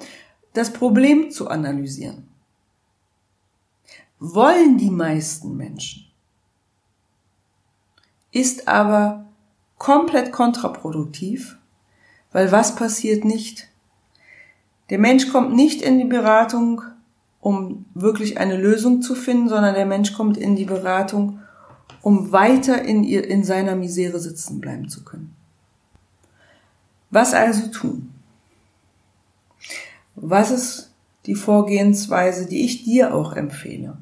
das 0.53 0.72
Problem 0.72 1.32
zu 1.32 1.48
analysieren. 1.48 2.27
Wollen 4.20 4.77
die 4.77 4.91
meisten 4.91 5.58
Menschen 5.58 6.06
ist 8.32 8.68
aber 8.68 9.25
komplett 9.79 10.32
kontraproduktiv, 10.32 11.58
weil 12.32 12.51
was 12.51 12.75
passiert 12.75 13.25
nicht? 13.25 13.70
Der 14.91 15.00
Mensch 15.00 15.32
kommt 15.32 15.56
nicht 15.56 15.82
in 15.82 15.98
die 15.98 16.06
Beratung, 16.06 16.84
um 17.39 17.86
wirklich 17.96 18.38
eine 18.38 18.56
Lösung 18.56 19.01
zu 19.01 19.15
finden, 19.15 19.50
sondern 19.50 19.74
der 19.74 19.88
Mensch 19.88 20.13
kommt 20.13 20.38
in 20.38 20.56
die 20.56 20.65
Beratung, 20.65 21.39
um 22.03 22.32
weiter 22.32 22.84
in, 22.84 23.03
ihr, 23.03 23.27
in 23.27 23.44
seiner 23.44 23.75
Misere 23.75 24.20
sitzen 24.20 24.62
bleiben 24.62 24.89
zu 24.89 25.03
können. 25.03 25.38
Was 27.12 27.34
also 27.34 27.68
tun? 27.68 28.12
Was 30.16 30.51
ist 30.51 30.92
die 31.26 31.36
Vorgehensweise, 31.36 32.48
die 32.48 32.65
ich 32.65 32.84
dir 32.84 33.13
auch 33.13 33.34
empfehle? 33.34 33.98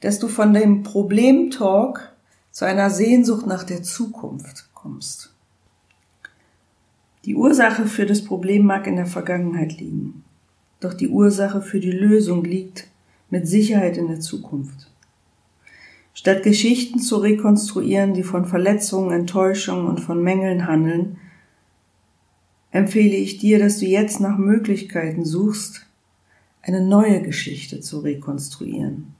Dass 0.00 0.18
du 0.18 0.28
von 0.28 0.54
dem 0.54 0.82
Problemtalk 0.82 2.12
zu 2.52 2.64
einer 2.64 2.90
Sehnsucht 2.90 3.46
nach 3.46 3.64
der 3.64 3.82
Zukunft 3.82 4.68
kommst. 4.74 5.32
Die 7.24 7.36
Ursache 7.36 7.86
für 7.86 8.06
das 8.06 8.24
Problem 8.24 8.64
mag 8.64 8.86
in 8.86 8.96
der 8.96 9.06
Vergangenheit 9.06 9.78
liegen, 9.78 10.24
doch 10.80 10.94
die 10.94 11.08
Ursache 11.08 11.60
für 11.60 11.78
die 11.78 11.92
Lösung 11.92 12.44
liegt 12.44 12.88
mit 13.30 13.46
Sicherheit 13.46 13.96
in 13.96 14.08
der 14.08 14.20
Zukunft. 14.20 14.90
Statt 16.14 16.42
Geschichten 16.42 16.98
zu 16.98 17.18
rekonstruieren, 17.18 18.14
die 18.14 18.24
von 18.24 18.44
Verletzungen, 18.44 19.12
Enttäuschungen 19.12 19.86
und 19.86 20.00
von 20.00 20.22
Mängeln 20.22 20.66
handeln, 20.66 21.18
empfehle 22.70 23.16
ich 23.16 23.38
dir, 23.38 23.58
dass 23.58 23.78
du 23.78 23.86
jetzt 23.86 24.20
nach 24.20 24.38
Möglichkeiten 24.38 25.24
suchst, 25.24 25.86
eine 26.62 26.82
neue 26.82 27.22
Geschichte 27.22 27.80
zu 27.80 28.00
rekonstruieren. 28.00 29.14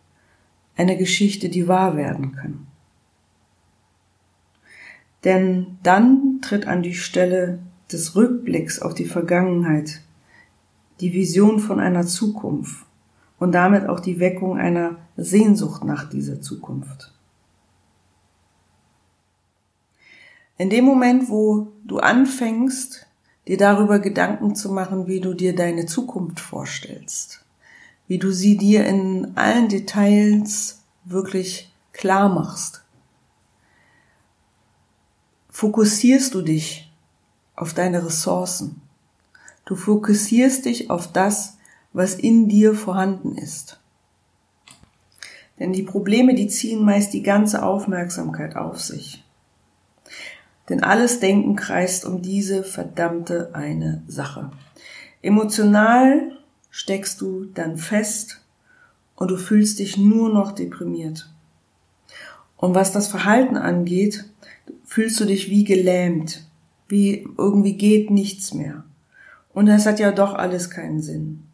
Eine 0.77 0.97
Geschichte, 0.97 1.49
die 1.49 1.67
wahr 1.67 1.97
werden 1.97 2.33
kann. 2.33 2.67
Denn 5.25 5.79
dann 5.83 6.41
tritt 6.43 6.67
an 6.67 6.83
die 6.83 6.95
Stelle 6.95 7.59
des 7.91 8.15
Rückblicks 8.15 8.81
auf 8.81 8.95
die 8.95 9.07
Vergangenheit 9.07 10.03
die 11.01 11.13
Vision 11.13 11.59
von 11.59 11.81
einer 11.81 12.07
Zukunft 12.07 12.85
und 13.39 13.53
damit 13.53 13.89
auch 13.89 14.01
die 14.01 14.21
Weckung 14.21 14.59
einer 14.59 14.99
Sehnsucht 15.17 15.85
nach 15.85 16.09
dieser 16.09 16.41
Zukunft. 16.41 17.13
In 20.57 20.71
dem 20.71 20.85
Moment, 20.85 21.29
wo 21.29 21.73
du 21.85 21.99
anfängst, 21.99 23.08
dir 23.49 23.57
darüber 23.57 23.99
Gedanken 23.99 24.55
zu 24.55 24.71
machen, 24.71 25.07
wie 25.07 25.21
du 25.21 25.35
dir 25.35 25.57
deine 25.57 25.87
Zukunft 25.87 26.39
vorstellst, 26.39 27.45
wie 28.07 28.19
du 28.19 28.31
sie 28.31 28.57
dir 28.59 28.87
in 28.87 29.33
allen 29.37 29.69
Details 29.69 30.83
wirklich 31.05 31.73
klar 31.93 32.29
machst, 32.29 32.85
fokussierst 35.49 36.35
du 36.35 36.43
dich 36.43 36.93
auf 37.57 37.75
deine 37.75 38.05
Ressourcen. 38.05 38.83
Du 39.65 39.75
fokussierst 39.75 40.67
dich 40.67 40.91
auf 40.91 41.11
das, 41.11 41.57
was 41.93 42.15
in 42.15 42.49
dir 42.49 42.75
vorhanden 42.75 43.37
ist. 43.37 43.81
Denn 45.59 45.73
die 45.73 45.83
Probleme, 45.83 46.35
die 46.35 46.49
ziehen 46.49 46.85
meist 46.85 47.13
die 47.13 47.23
ganze 47.23 47.65
Aufmerksamkeit 47.65 48.57
auf 48.57 48.81
sich. 48.81 49.25
Denn 50.69 50.83
alles 50.83 51.21
Denken 51.21 51.57
kreist 51.57 52.05
um 52.05 52.23
diese 52.23 52.63
verdammte 52.63 53.55
eine 53.55 54.03
Sache. 54.07 54.51
Emotional 55.23 56.33
steckst 56.71 57.21
du 57.21 57.47
dann 57.47 57.77
fest 57.77 58.41
und 59.17 59.31
du 59.31 59.37
fühlst 59.37 59.79
dich 59.79 59.97
nur 59.97 60.29
noch 60.33 60.53
deprimiert. 60.53 61.31
Und 62.57 62.75
was 62.75 62.93
das 62.93 63.09
Verhalten 63.09 63.57
angeht, 63.57 64.25
fühlst 64.85 65.19
du 65.21 65.25
dich 65.25 65.51
wie 65.51 65.65
gelähmt, 65.65 66.47
wie 66.89 67.27
irgendwie 67.37 67.75
geht 67.75 68.11
nichts 68.11 68.53
mehr. 68.53 68.85
Und 69.55 69.69
es 69.69 69.87
hat 69.87 69.99
ja 69.99 70.13
doch 70.13 70.35
alles 70.35 70.71
keinen 70.71 71.01
Sinn. 71.01 71.45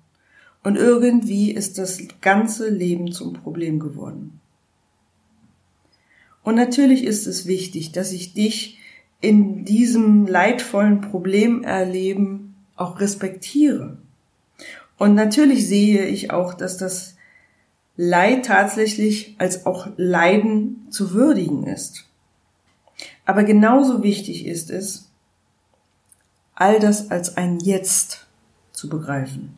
Und 0.63 0.77
irgendwie 0.77 1.51
ist 1.53 1.79
das 1.79 1.99
ganze 2.21 2.69
Leben 2.69 3.13
zum 3.13 3.35
Problem 3.35 3.79
geworden. 3.79 4.41
Und 6.43 6.55
natürlich 6.57 7.05
ist 7.05 7.27
es 7.27 7.47
wichtig, 7.47 7.93
dass 7.93 8.13
ich 8.13 8.35
dich 8.35 8.79
in 9.25 9.65
diesem 9.65 10.27
leidvollen 10.27 11.01
Problemerleben 11.01 12.55
auch 12.77 13.01
respektiere. 13.01 13.97
Und 14.99 15.15
natürlich 15.15 15.67
sehe 15.67 16.05
ich 16.05 16.31
auch, 16.31 16.55
dass 16.55 16.77
das 16.77 17.17
Leid 17.97 18.45
tatsächlich 18.45 19.35
als 19.39 19.67
auch 19.67 19.89
Leiden 19.97 20.87
zu 20.91 21.13
würdigen 21.13 21.67
ist. 21.67 22.05
Aber 23.25 23.45
genauso 23.45 24.03
wichtig 24.03 24.47
ist 24.47 24.71
es, 24.71 25.11
all 26.55 26.79
das 26.79 27.11
als 27.11 27.37
ein 27.37 27.59
Jetzt 27.61 28.27
zu 28.73 28.89
begreifen. 28.89 29.57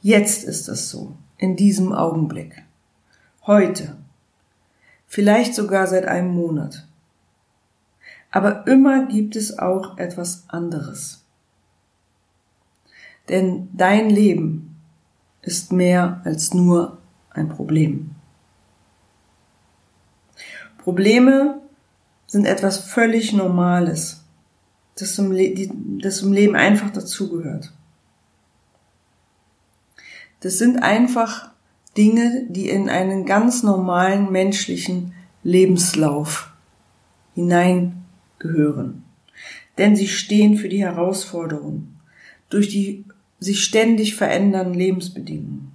Jetzt 0.00 0.44
ist 0.44 0.68
es 0.68 0.90
so, 0.90 1.16
in 1.38 1.56
diesem 1.56 1.92
Augenblick. 1.92 2.62
Heute. 3.46 3.96
Vielleicht 5.06 5.54
sogar 5.54 5.86
seit 5.86 6.06
einem 6.06 6.34
Monat. 6.34 6.86
Aber 8.32 8.66
immer 8.66 9.06
gibt 9.06 9.36
es 9.36 9.58
auch 9.58 9.98
etwas 9.98 10.44
anderes. 10.48 11.22
Denn 13.28 13.68
dein 13.72 14.10
Leben 14.10 14.76
ist 15.42 15.70
mehr 15.70 16.22
als 16.24 16.54
nur 16.54 16.98
ein 17.30 17.48
Problem. 17.48 18.10
Probleme 20.78 21.60
sind 22.26 22.46
etwas 22.46 22.78
völlig 22.78 23.32
Normales, 23.32 24.24
das 24.96 25.14
zum, 25.14 25.30
Le 25.30 25.70
das 26.00 26.18
zum 26.18 26.32
Leben 26.32 26.56
einfach 26.56 26.90
dazugehört. 26.90 27.72
Das 30.40 30.58
sind 30.58 30.82
einfach 30.82 31.50
Dinge, 31.96 32.46
die 32.48 32.68
in 32.68 32.88
einen 32.88 33.26
ganz 33.26 33.62
normalen 33.62 34.32
menschlichen 34.32 35.12
Lebenslauf 35.44 36.52
hineingehören. 38.42 39.04
Denn 39.78 39.96
sie 39.96 40.08
stehen 40.08 40.56
für 40.56 40.68
die 40.68 40.82
Herausforderungen, 40.82 41.98
durch 42.50 42.68
die 42.68 43.04
sich 43.40 43.64
ständig 43.64 44.14
verändernden 44.14 44.74
Lebensbedingungen. 44.74 45.72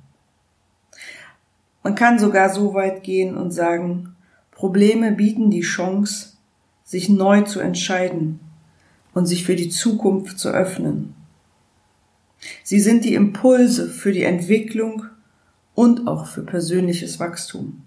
Man 1.84 1.96
kann 1.96 2.20
sogar 2.20 2.50
so 2.50 2.74
weit 2.74 3.04
gehen 3.04 3.36
und 3.36 3.52
sagen, 3.52 4.16
Probleme 4.52 5.12
bieten 5.12 5.50
die 5.50 5.62
Chance, 5.62 6.34
sich 6.84 7.10
neu 7.10 7.42
zu 7.42 7.60
entscheiden 7.60 8.40
und 9.14 9.26
sich 9.26 9.44
für 9.44 9.56
die 9.56 9.70
Zukunft 9.70 10.40
zu 10.40 10.50
öffnen. 10.50 11.14
Sie 12.64 12.80
sind 12.80 13.04
die 13.04 13.16
Impulse 13.16 13.90
für 13.90 14.12
die 14.12 14.24
Entwicklung 14.24 15.06
und 15.74 16.08
auch 16.08 16.28
für 16.28 16.44
persönliches 16.44 17.20
Wachstum. 17.20 17.84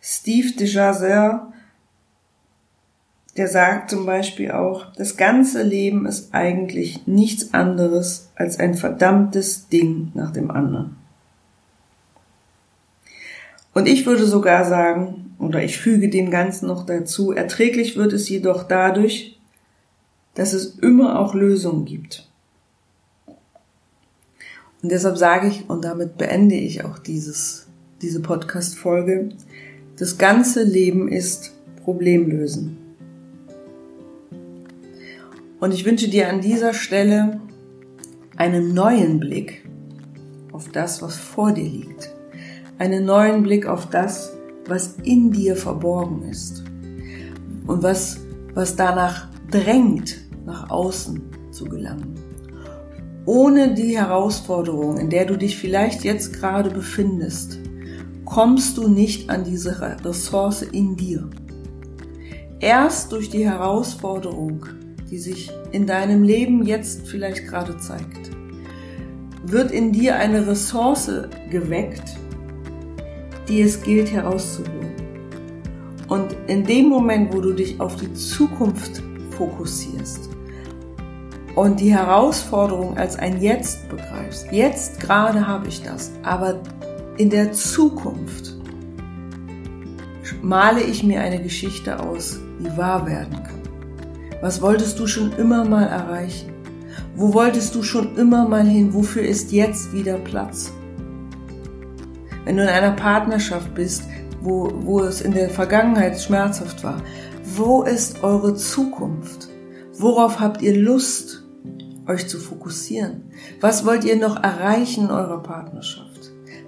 Steve 0.00 0.52
de 0.56 0.66
Jazer, 0.66 1.52
der 3.36 3.48
sagt 3.48 3.90
zum 3.90 4.06
Beispiel 4.06 4.50
auch, 4.50 4.92
das 4.94 5.16
ganze 5.16 5.62
Leben 5.62 6.06
ist 6.06 6.34
eigentlich 6.34 7.06
nichts 7.06 7.54
anderes 7.54 8.30
als 8.34 8.58
ein 8.58 8.74
verdammtes 8.74 9.68
Ding 9.68 10.10
nach 10.14 10.32
dem 10.32 10.50
anderen. 10.50 10.96
Und 13.72 13.86
ich 13.86 14.04
würde 14.06 14.26
sogar 14.26 14.64
sagen, 14.64 15.34
oder 15.38 15.62
ich 15.62 15.78
füge 15.78 16.08
dem 16.08 16.30
Ganzen 16.30 16.66
noch 16.66 16.84
dazu, 16.84 17.32
erträglich 17.32 17.96
wird 17.96 18.12
es 18.12 18.28
jedoch 18.28 18.64
dadurch, 18.64 19.38
dass 20.34 20.52
es 20.52 20.78
immer 20.78 21.18
auch 21.18 21.34
Lösungen 21.34 21.84
gibt. 21.84 22.28
Und 24.82 24.90
deshalb 24.90 25.18
sage 25.18 25.48
ich, 25.48 25.68
und 25.68 25.84
damit 25.84 26.16
beende 26.16 26.54
ich 26.54 26.84
auch 26.84 26.98
dieses, 26.98 27.68
diese 28.02 28.20
Podcast-Folge, 28.20 29.30
das 30.00 30.16
ganze 30.16 30.64
Leben 30.64 31.08
ist 31.08 31.52
Problemlösen. 31.84 32.78
Und 35.60 35.74
ich 35.74 35.84
wünsche 35.84 36.08
dir 36.08 36.30
an 36.30 36.40
dieser 36.40 36.72
Stelle 36.72 37.38
einen 38.34 38.72
neuen 38.72 39.20
Blick 39.20 39.68
auf 40.52 40.70
das, 40.70 41.02
was 41.02 41.16
vor 41.16 41.52
dir 41.52 41.68
liegt. 41.68 42.14
Einen 42.78 43.04
neuen 43.04 43.42
Blick 43.42 43.66
auf 43.66 43.90
das, 43.90 44.32
was 44.66 44.94
in 45.02 45.32
dir 45.32 45.54
verborgen 45.54 46.22
ist. 46.30 46.64
Und 47.66 47.82
was, 47.82 48.20
was 48.54 48.76
danach 48.76 49.28
drängt, 49.50 50.16
nach 50.46 50.70
außen 50.70 51.20
zu 51.50 51.66
gelangen. 51.66 52.14
Ohne 53.26 53.74
die 53.74 53.98
Herausforderung, 53.98 54.96
in 54.96 55.10
der 55.10 55.26
du 55.26 55.36
dich 55.36 55.58
vielleicht 55.58 56.04
jetzt 56.04 56.32
gerade 56.32 56.70
befindest, 56.70 57.58
kommst 58.30 58.78
du 58.78 58.86
nicht 58.86 59.28
an 59.28 59.42
diese 59.42 59.80
Ressource 60.04 60.62
in 60.62 60.94
dir. 60.94 61.28
Erst 62.60 63.10
durch 63.10 63.28
die 63.28 63.44
Herausforderung, 63.44 64.66
die 65.10 65.18
sich 65.18 65.50
in 65.72 65.84
deinem 65.84 66.22
Leben 66.22 66.64
jetzt 66.64 67.08
vielleicht 67.08 67.48
gerade 67.48 67.76
zeigt, 67.78 68.30
wird 69.44 69.72
in 69.72 69.90
dir 69.90 70.14
eine 70.14 70.46
Ressource 70.46 71.10
geweckt, 71.50 72.04
die 73.48 73.62
es 73.62 73.82
gilt 73.82 74.12
herauszuholen. 74.12 74.94
Und 76.06 76.36
in 76.46 76.64
dem 76.64 76.88
Moment, 76.88 77.34
wo 77.34 77.40
du 77.40 77.52
dich 77.52 77.80
auf 77.80 77.96
die 77.96 78.14
Zukunft 78.14 79.02
fokussierst 79.30 80.30
und 81.56 81.80
die 81.80 81.92
Herausforderung 81.92 82.96
als 82.96 83.16
ein 83.16 83.42
Jetzt 83.42 83.88
begreifst, 83.88 84.52
jetzt 84.52 85.00
gerade 85.00 85.48
habe 85.48 85.66
ich 85.66 85.82
das, 85.82 86.12
aber 86.22 86.60
in 87.20 87.28
der 87.28 87.52
Zukunft 87.52 88.54
male 90.40 90.80
ich 90.80 91.02
mir 91.02 91.20
eine 91.20 91.42
Geschichte 91.42 92.00
aus, 92.00 92.40
die 92.58 92.74
wahr 92.78 93.06
werden 93.06 93.42
kann. 93.42 94.40
Was 94.40 94.62
wolltest 94.62 94.98
du 94.98 95.06
schon 95.06 95.30
immer 95.34 95.66
mal 95.66 95.86
erreichen? 95.86 96.54
Wo 97.14 97.34
wolltest 97.34 97.74
du 97.74 97.82
schon 97.82 98.16
immer 98.16 98.48
mal 98.48 98.64
hin? 98.64 98.94
Wofür 98.94 99.22
ist 99.22 99.52
jetzt 99.52 99.92
wieder 99.92 100.16
Platz? 100.16 100.72
Wenn 102.46 102.56
du 102.56 102.62
in 102.62 102.70
einer 102.70 102.92
Partnerschaft 102.92 103.74
bist, 103.74 104.04
wo, 104.40 104.72
wo 104.76 105.00
es 105.00 105.20
in 105.20 105.32
der 105.32 105.50
Vergangenheit 105.50 106.18
schmerzhaft 106.18 106.82
war, 106.82 107.02
wo 107.54 107.82
ist 107.82 108.24
eure 108.24 108.54
Zukunft? 108.54 109.50
Worauf 109.92 110.40
habt 110.40 110.62
ihr 110.62 110.74
Lust, 110.74 111.44
euch 112.06 112.28
zu 112.28 112.38
fokussieren? 112.38 113.24
Was 113.60 113.84
wollt 113.84 114.04
ihr 114.04 114.16
noch 114.16 114.42
erreichen 114.42 115.04
in 115.04 115.10
eurer 115.10 115.42
Partnerschaft? 115.42 116.09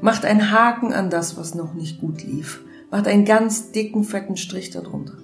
Macht 0.03 0.25
einen 0.25 0.51
Haken 0.51 0.93
an 0.93 1.11
das, 1.11 1.37
was 1.37 1.55
noch 1.55 1.75
nicht 1.75 2.01
gut 2.01 2.25
lief. 2.25 2.61
Macht 2.91 3.07
einen 3.07 3.25
ganz 3.25 3.71
dicken, 3.71 4.03
fetten 4.03 4.37
Strich 4.37 4.71
darunter. 4.71 5.15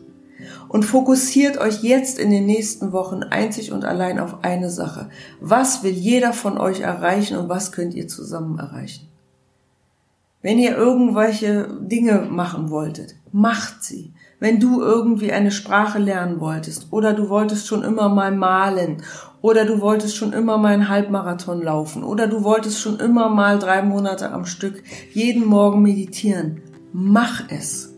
Und 0.68 0.84
fokussiert 0.84 1.58
euch 1.58 1.82
jetzt 1.82 2.18
in 2.18 2.30
den 2.30 2.46
nächsten 2.46 2.92
Wochen 2.92 3.24
einzig 3.24 3.72
und 3.72 3.84
allein 3.84 4.20
auf 4.20 4.44
eine 4.44 4.70
Sache. 4.70 5.10
Was 5.40 5.82
will 5.82 5.92
jeder 5.92 6.32
von 6.32 6.58
euch 6.58 6.80
erreichen 6.80 7.36
und 7.36 7.48
was 7.48 7.72
könnt 7.72 7.92
ihr 7.92 8.06
zusammen 8.06 8.58
erreichen? 8.58 9.08
Wenn 10.42 10.58
ihr 10.60 10.76
irgendwelche 10.76 11.68
Dinge 11.80 12.28
machen 12.30 12.70
wolltet, 12.70 13.16
macht 13.32 13.82
sie. 13.82 14.12
Wenn 14.40 14.60
du 14.60 14.80
irgendwie 14.80 15.32
eine 15.32 15.50
Sprache 15.50 15.98
lernen 15.98 16.38
wolltest 16.38 16.92
oder 16.92 17.12
du 17.12 17.28
wolltest 17.28 17.66
schon 17.66 17.82
immer 17.82 18.08
mal 18.08 18.30
malen 18.30 19.02
oder 19.42 19.64
du 19.64 19.80
wolltest 19.80 20.16
schon 20.16 20.32
immer 20.32 20.58
mal 20.58 20.74
einen 20.74 20.88
Halbmarathon 20.88 21.60
laufen 21.60 22.04
oder 22.04 22.28
du 22.28 22.44
wolltest 22.44 22.80
schon 22.80 23.00
immer 23.00 23.28
mal 23.30 23.58
drei 23.58 23.82
Monate 23.82 24.30
am 24.30 24.44
Stück 24.44 24.84
jeden 25.12 25.44
Morgen 25.44 25.82
meditieren. 25.82 26.62
Mach 26.92 27.50
es. 27.50 27.92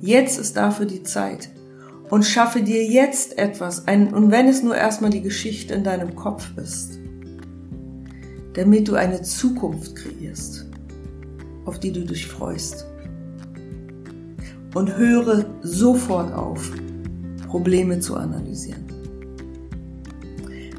Jetzt 0.00 0.40
ist 0.40 0.56
dafür 0.56 0.86
die 0.86 1.04
Zeit. 1.04 1.50
Und 2.08 2.24
schaffe 2.24 2.62
dir 2.62 2.84
jetzt 2.84 3.38
etwas, 3.38 3.86
ein, 3.86 4.12
und 4.12 4.32
wenn 4.32 4.48
es 4.48 4.64
nur 4.64 4.74
erstmal 4.74 5.10
die 5.10 5.22
Geschichte 5.22 5.74
in 5.74 5.84
deinem 5.84 6.16
Kopf 6.16 6.50
ist, 6.56 6.98
damit 8.54 8.88
du 8.88 8.96
eine 8.96 9.22
Zukunft 9.22 9.94
kreierst, 9.94 10.66
auf 11.64 11.78
die 11.78 11.92
du 11.92 12.04
dich 12.04 12.26
freust. 12.26 12.89
Und 14.74 14.96
höre 14.96 15.44
sofort 15.62 16.32
auf, 16.32 16.70
Probleme 17.48 17.98
zu 17.98 18.16
analysieren. 18.16 18.84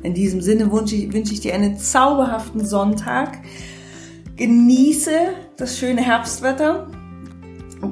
In 0.04 0.14
diesem 0.14 0.42
Sinne 0.42 0.72
wünsche 0.72 0.96
ich, 0.96 1.14
wünsche 1.14 1.34
ich 1.34 1.42
dir 1.42 1.54
einen 1.54 1.78
zauberhaften 1.78 2.66
Sonntag. 2.66 3.40
Genieße 4.36 5.12
das 5.58 5.78
schöne 5.78 6.02
Herbstwetter. 6.02 6.88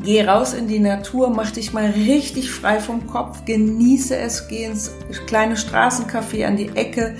Geh 0.04 0.24
raus 0.24 0.54
in 0.54 0.68
die 0.68 0.80
Natur, 0.80 1.30
mach 1.30 1.52
dich 1.52 1.74
mal 1.74 1.86
richtig 1.90 2.52
frei 2.52 2.80
vom 2.80 3.08
Kopf, 3.08 3.44
genieße 3.46 4.16
es, 4.16 4.48
geh 4.48 4.66
ins 4.66 4.92
kleine 5.26 5.56
Straßencafé 5.56 6.46
an 6.46 6.58
die 6.58 6.70
Ecke, 6.76 7.16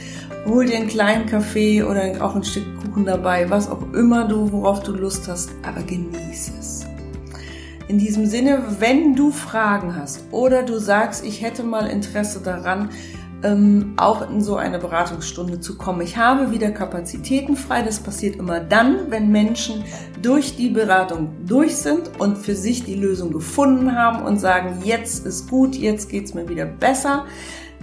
hol 0.46 0.66
dir 0.66 0.78
einen 0.78 0.88
kleinen 0.88 1.26
Kaffee 1.26 1.82
oder 1.82 2.24
auch 2.24 2.36
ein 2.36 2.44
Stück 2.44 2.66
Kuchen 2.82 3.06
dabei, 3.06 3.50
was 3.50 3.70
auch 3.70 3.82
immer 3.94 4.28
du, 4.28 4.52
worauf 4.52 4.84
du 4.84 4.92
Lust 4.92 5.28
hast, 5.28 5.50
aber 5.64 5.82
genieße 5.82 6.52
es. 6.60 6.89
In 7.90 7.98
diesem 7.98 8.28
Sinne, 8.28 8.62
wenn 8.78 9.16
du 9.16 9.32
Fragen 9.32 9.96
hast 9.96 10.24
oder 10.30 10.62
du 10.62 10.78
sagst, 10.78 11.26
ich 11.26 11.42
hätte 11.42 11.64
mal 11.64 11.88
Interesse 11.88 12.40
daran, 12.40 12.90
ähm, 13.42 13.96
auch 13.98 14.30
in 14.30 14.42
so 14.42 14.58
eine 14.58 14.78
Beratungsstunde 14.78 15.60
zu 15.60 15.76
kommen. 15.76 16.02
Ich 16.02 16.16
habe 16.16 16.52
wieder 16.52 16.70
Kapazitäten 16.70 17.56
frei. 17.56 17.82
Das 17.82 18.00
passiert 18.00 18.36
immer 18.36 18.60
dann, 18.60 19.10
wenn 19.10 19.32
Menschen 19.32 19.84
durch 20.22 20.56
die 20.56 20.70
Beratung 20.70 21.32
durch 21.48 21.78
sind 21.78 22.20
und 22.20 22.38
für 22.38 22.54
sich 22.54 22.84
die 22.84 22.94
Lösung 22.94 23.32
gefunden 23.32 23.96
haben 23.96 24.24
und 24.24 24.38
sagen, 24.38 24.84
jetzt 24.84 25.26
ist 25.26 25.50
gut, 25.50 25.76
jetzt 25.76 26.10
geht's 26.10 26.36
mir 26.36 26.48
wieder 26.48 26.68
besser. 26.68 27.26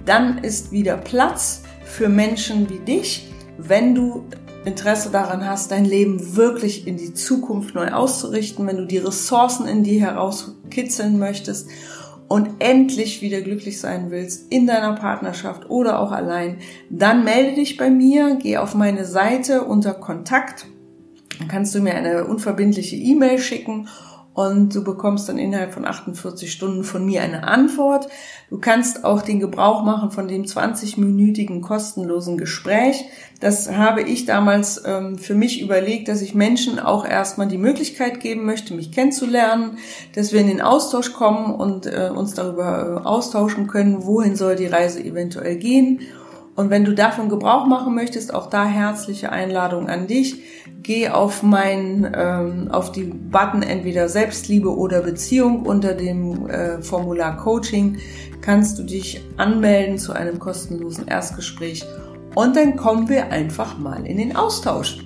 Dann 0.05 0.39
ist 0.39 0.71
wieder 0.71 0.99
Platz 0.99 1.63
für 1.85 2.09
Menschen 2.09 2.71
wie 2.71 2.79
dich, 2.79 3.33
wenn 3.59 3.93
du 3.97 4.25
Interesse 4.67 5.11
daran 5.11 5.49
hast, 5.49 5.71
dein 5.71 5.85
Leben 5.85 6.37
wirklich 6.37 6.89
in 6.89 6.97
die 6.97 7.15
Zukunft 7.15 7.77
neu 7.77 7.93
auszurichten, 7.93 8.67
wenn 8.67 8.79
du 8.79 8.85
die 8.85 8.99
Ressourcen 8.99 9.69
in 9.69 9.85
dir 9.85 10.01
herauskitzeln 10.01 11.21
möchtest 11.21 11.71
und 12.27 12.51
endlich 12.59 13.23
wieder 13.23 13.41
glücklich 13.43 13.81
sein 13.81 14.11
willst 14.11 14.51
in 14.53 14.67
deiner 14.67 14.95
Partnerschaft 14.95 15.71
oder 15.71 16.01
auch 16.01 16.11
allein, 16.11 16.59
dann 16.91 17.23
melde 17.23 17.55
dich 17.55 17.77
bei 17.77 17.91
mir, 17.91 18.39
geh 18.43 18.57
auf 18.57 18.75
meine 18.75 19.05
Seite 19.05 19.63
unter 19.63 19.95
Kontakt. 19.95 20.67
Dann 21.39 21.47
kannst 21.47 21.73
du 21.77 21.81
mir 21.81 21.95
eine 21.95 22.25
unverbindliche 22.25 22.97
E-Mail 22.97 23.39
schicken 23.39 23.89
und 24.37 24.75
du 24.75 24.85
bekommst 24.85 25.31
dann 25.31 25.39
innerhalb 25.39 25.73
von 25.73 25.87
48 25.87 26.53
Stunden 26.53 26.85
von 26.85 27.07
mir 27.07 27.23
eine 27.23 27.49
Antwort. 27.49 28.07
Du 28.51 28.59
kannst 28.59 29.03
auch 29.03 29.23
den 29.23 29.41
Gebrauch 29.41 29.83
machen 29.83 30.11
von 30.11 30.29
dem 30.29 30.45
20-minütigen 30.45 31.63
kostenlosen 31.63 32.37
Gespräch. 32.37 33.07
Das 33.41 33.73
habe 33.73 34.03
ich 34.03 34.27
damals 34.27 34.83
ähm, 34.85 35.17
für 35.17 35.35
mich 35.35 35.63
überlegt, 35.63 36.09
dass 36.09 36.21
ich 36.21 36.35
Menschen 36.35 36.79
auch 36.79 37.07
erstmal 37.07 37.49
die 37.49 37.57
Möglichkeit 37.57 38.21
geben 38.21 38.45
möchte, 38.45 38.75
mich 38.75 38.93
kennenzulernen, 38.93 39.79
dass 40.15 40.35
wir 40.35 40.41
in 40.43 40.49
den 40.49 40.61
Austausch 40.61 41.15
kommen 41.15 41.55
und 41.55 41.87
äh, 41.87 42.11
uns 42.15 42.35
darüber 42.35 43.01
äh, 43.03 43.07
austauschen 43.07 43.69
können, 43.69 44.05
wohin 44.05 44.37
soll 44.37 44.55
die 44.55 44.67
Reise 44.67 45.03
eventuell 45.03 45.57
gehen 45.57 46.03
und 46.57 46.71
wenn 46.71 46.85
du 46.85 46.95
davon 46.95 47.29
Gebrauch 47.29 47.67
machen 47.67 47.95
möchtest, 47.95 48.35
auch 48.35 48.49
da 48.49 48.65
herzliche 48.65 49.31
Einladung 49.31 49.89
an 49.89 50.07
dich. 50.07 50.43
Geh 50.83 51.11
auf 51.11 51.43
mein, 51.43 52.11
ähm, 52.17 52.69
auf 52.71 52.93
die 52.93 53.05
Button 53.05 53.63
entweder 53.63 54.09
Selbstliebe 54.09 54.75
oder 54.75 55.03
Beziehung 55.03 55.67
unter 55.67 55.93
dem 55.93 56.49
äh, 56.49 56.81
Formular 56.81 57.37
Coaching. 57.37 57.99
Kannst 58.41 58.79
du 58.79 58.85
dich 58.85 59.23
anmelden 59.37 59.99
zu 59.99 60.15
einem 60.15 60.39
kostenlosen 60.39 61.07
Erstgespräch 61.07 61.85
und 62.35 62.57
dann 62.57 62.77
kommen 62.77 63.09
wir 63.09 63.31
einfach 63.33 63.79
mal 63.79 64.07
in 64.07 64.17
den 64.17 64.35
Austausch. 64.35 64.99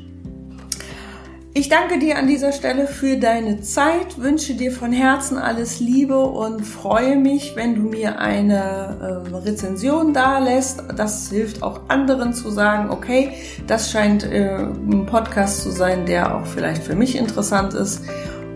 Ich 1.52 1.68
danke 1.68 1.98
dir 1.98 2.16
an 2.16 2.28
dieser 2.28 2.52
Stelle 2.52 2.86
für 2.86 3.16
deine 3.16 3.60
Zeit, 3.60 4.18
wünsche 4.18 4.54
dir 4.54 4.70
von 4.70 4.92
Herzen 4.92 5.36
alles 5.36 5.80
Liebe 5.80 6.20
und 6.20 6.64
freue 6.64 7.16
mich, 7.16 7.56
wenn 7.56 7.74
du 7.74 7.82
mir 7.82 8.20
eine 8.20 9.24
äh, 9.32 9.34
Rezension 9.36 10.14
dalässt. 10.14 10.84
Das 10.96 11.28
hilft 11.28 11.64
auch 11.64 11.80
anderen 11.88 12.34
zu 12.34 12.50
sagen, 12.50 12.90
okay, 12.90 13.32
das 13.66 13.90
scheint 13.90 14.22
äh, 14.22 14.58
ein 14.58 15.06
Podcast 15.06 15.62
zu 15.62 15.70
sein, 15.70 16.06
der 16.06 16.36
auch 16.36 16.46
vielleicht 16.46 16.84
für 16.84 16.94
mich 16.94 17.16
interessant 17.16 17.74
ist. 17.74 18.02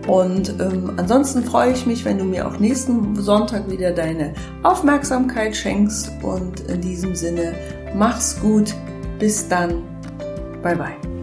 Und 0.07 0.49
ähm, 0.61 0.93
ansonsten 0.95 1.43
freue 1.43 1.73
ich 1.73 1.85
mich, 1.85 2.05
wenn 2.05 2.17
du 2.17 2.23
mir 2.23 2.47
auch 2.47 2.59
nächsten 2.59 3.15
Sonntag 3.17 3.69
wieder 3.69 3.91
deine 3.91 4.33
Aufmerksamkeit 4.63 5.53
schenkst. 5.53 6.11
Und 6.21 6.61
in 6.61 6.79
diesem 6.79 7.13
Sinne, 7.13 7.55
mach's 7.93 8.39
gut. 8.39 8.73
Bis 9.19 9.49
dann. 9.49 9.83
Bye 10.61 10.77
bye. 10.77 11.14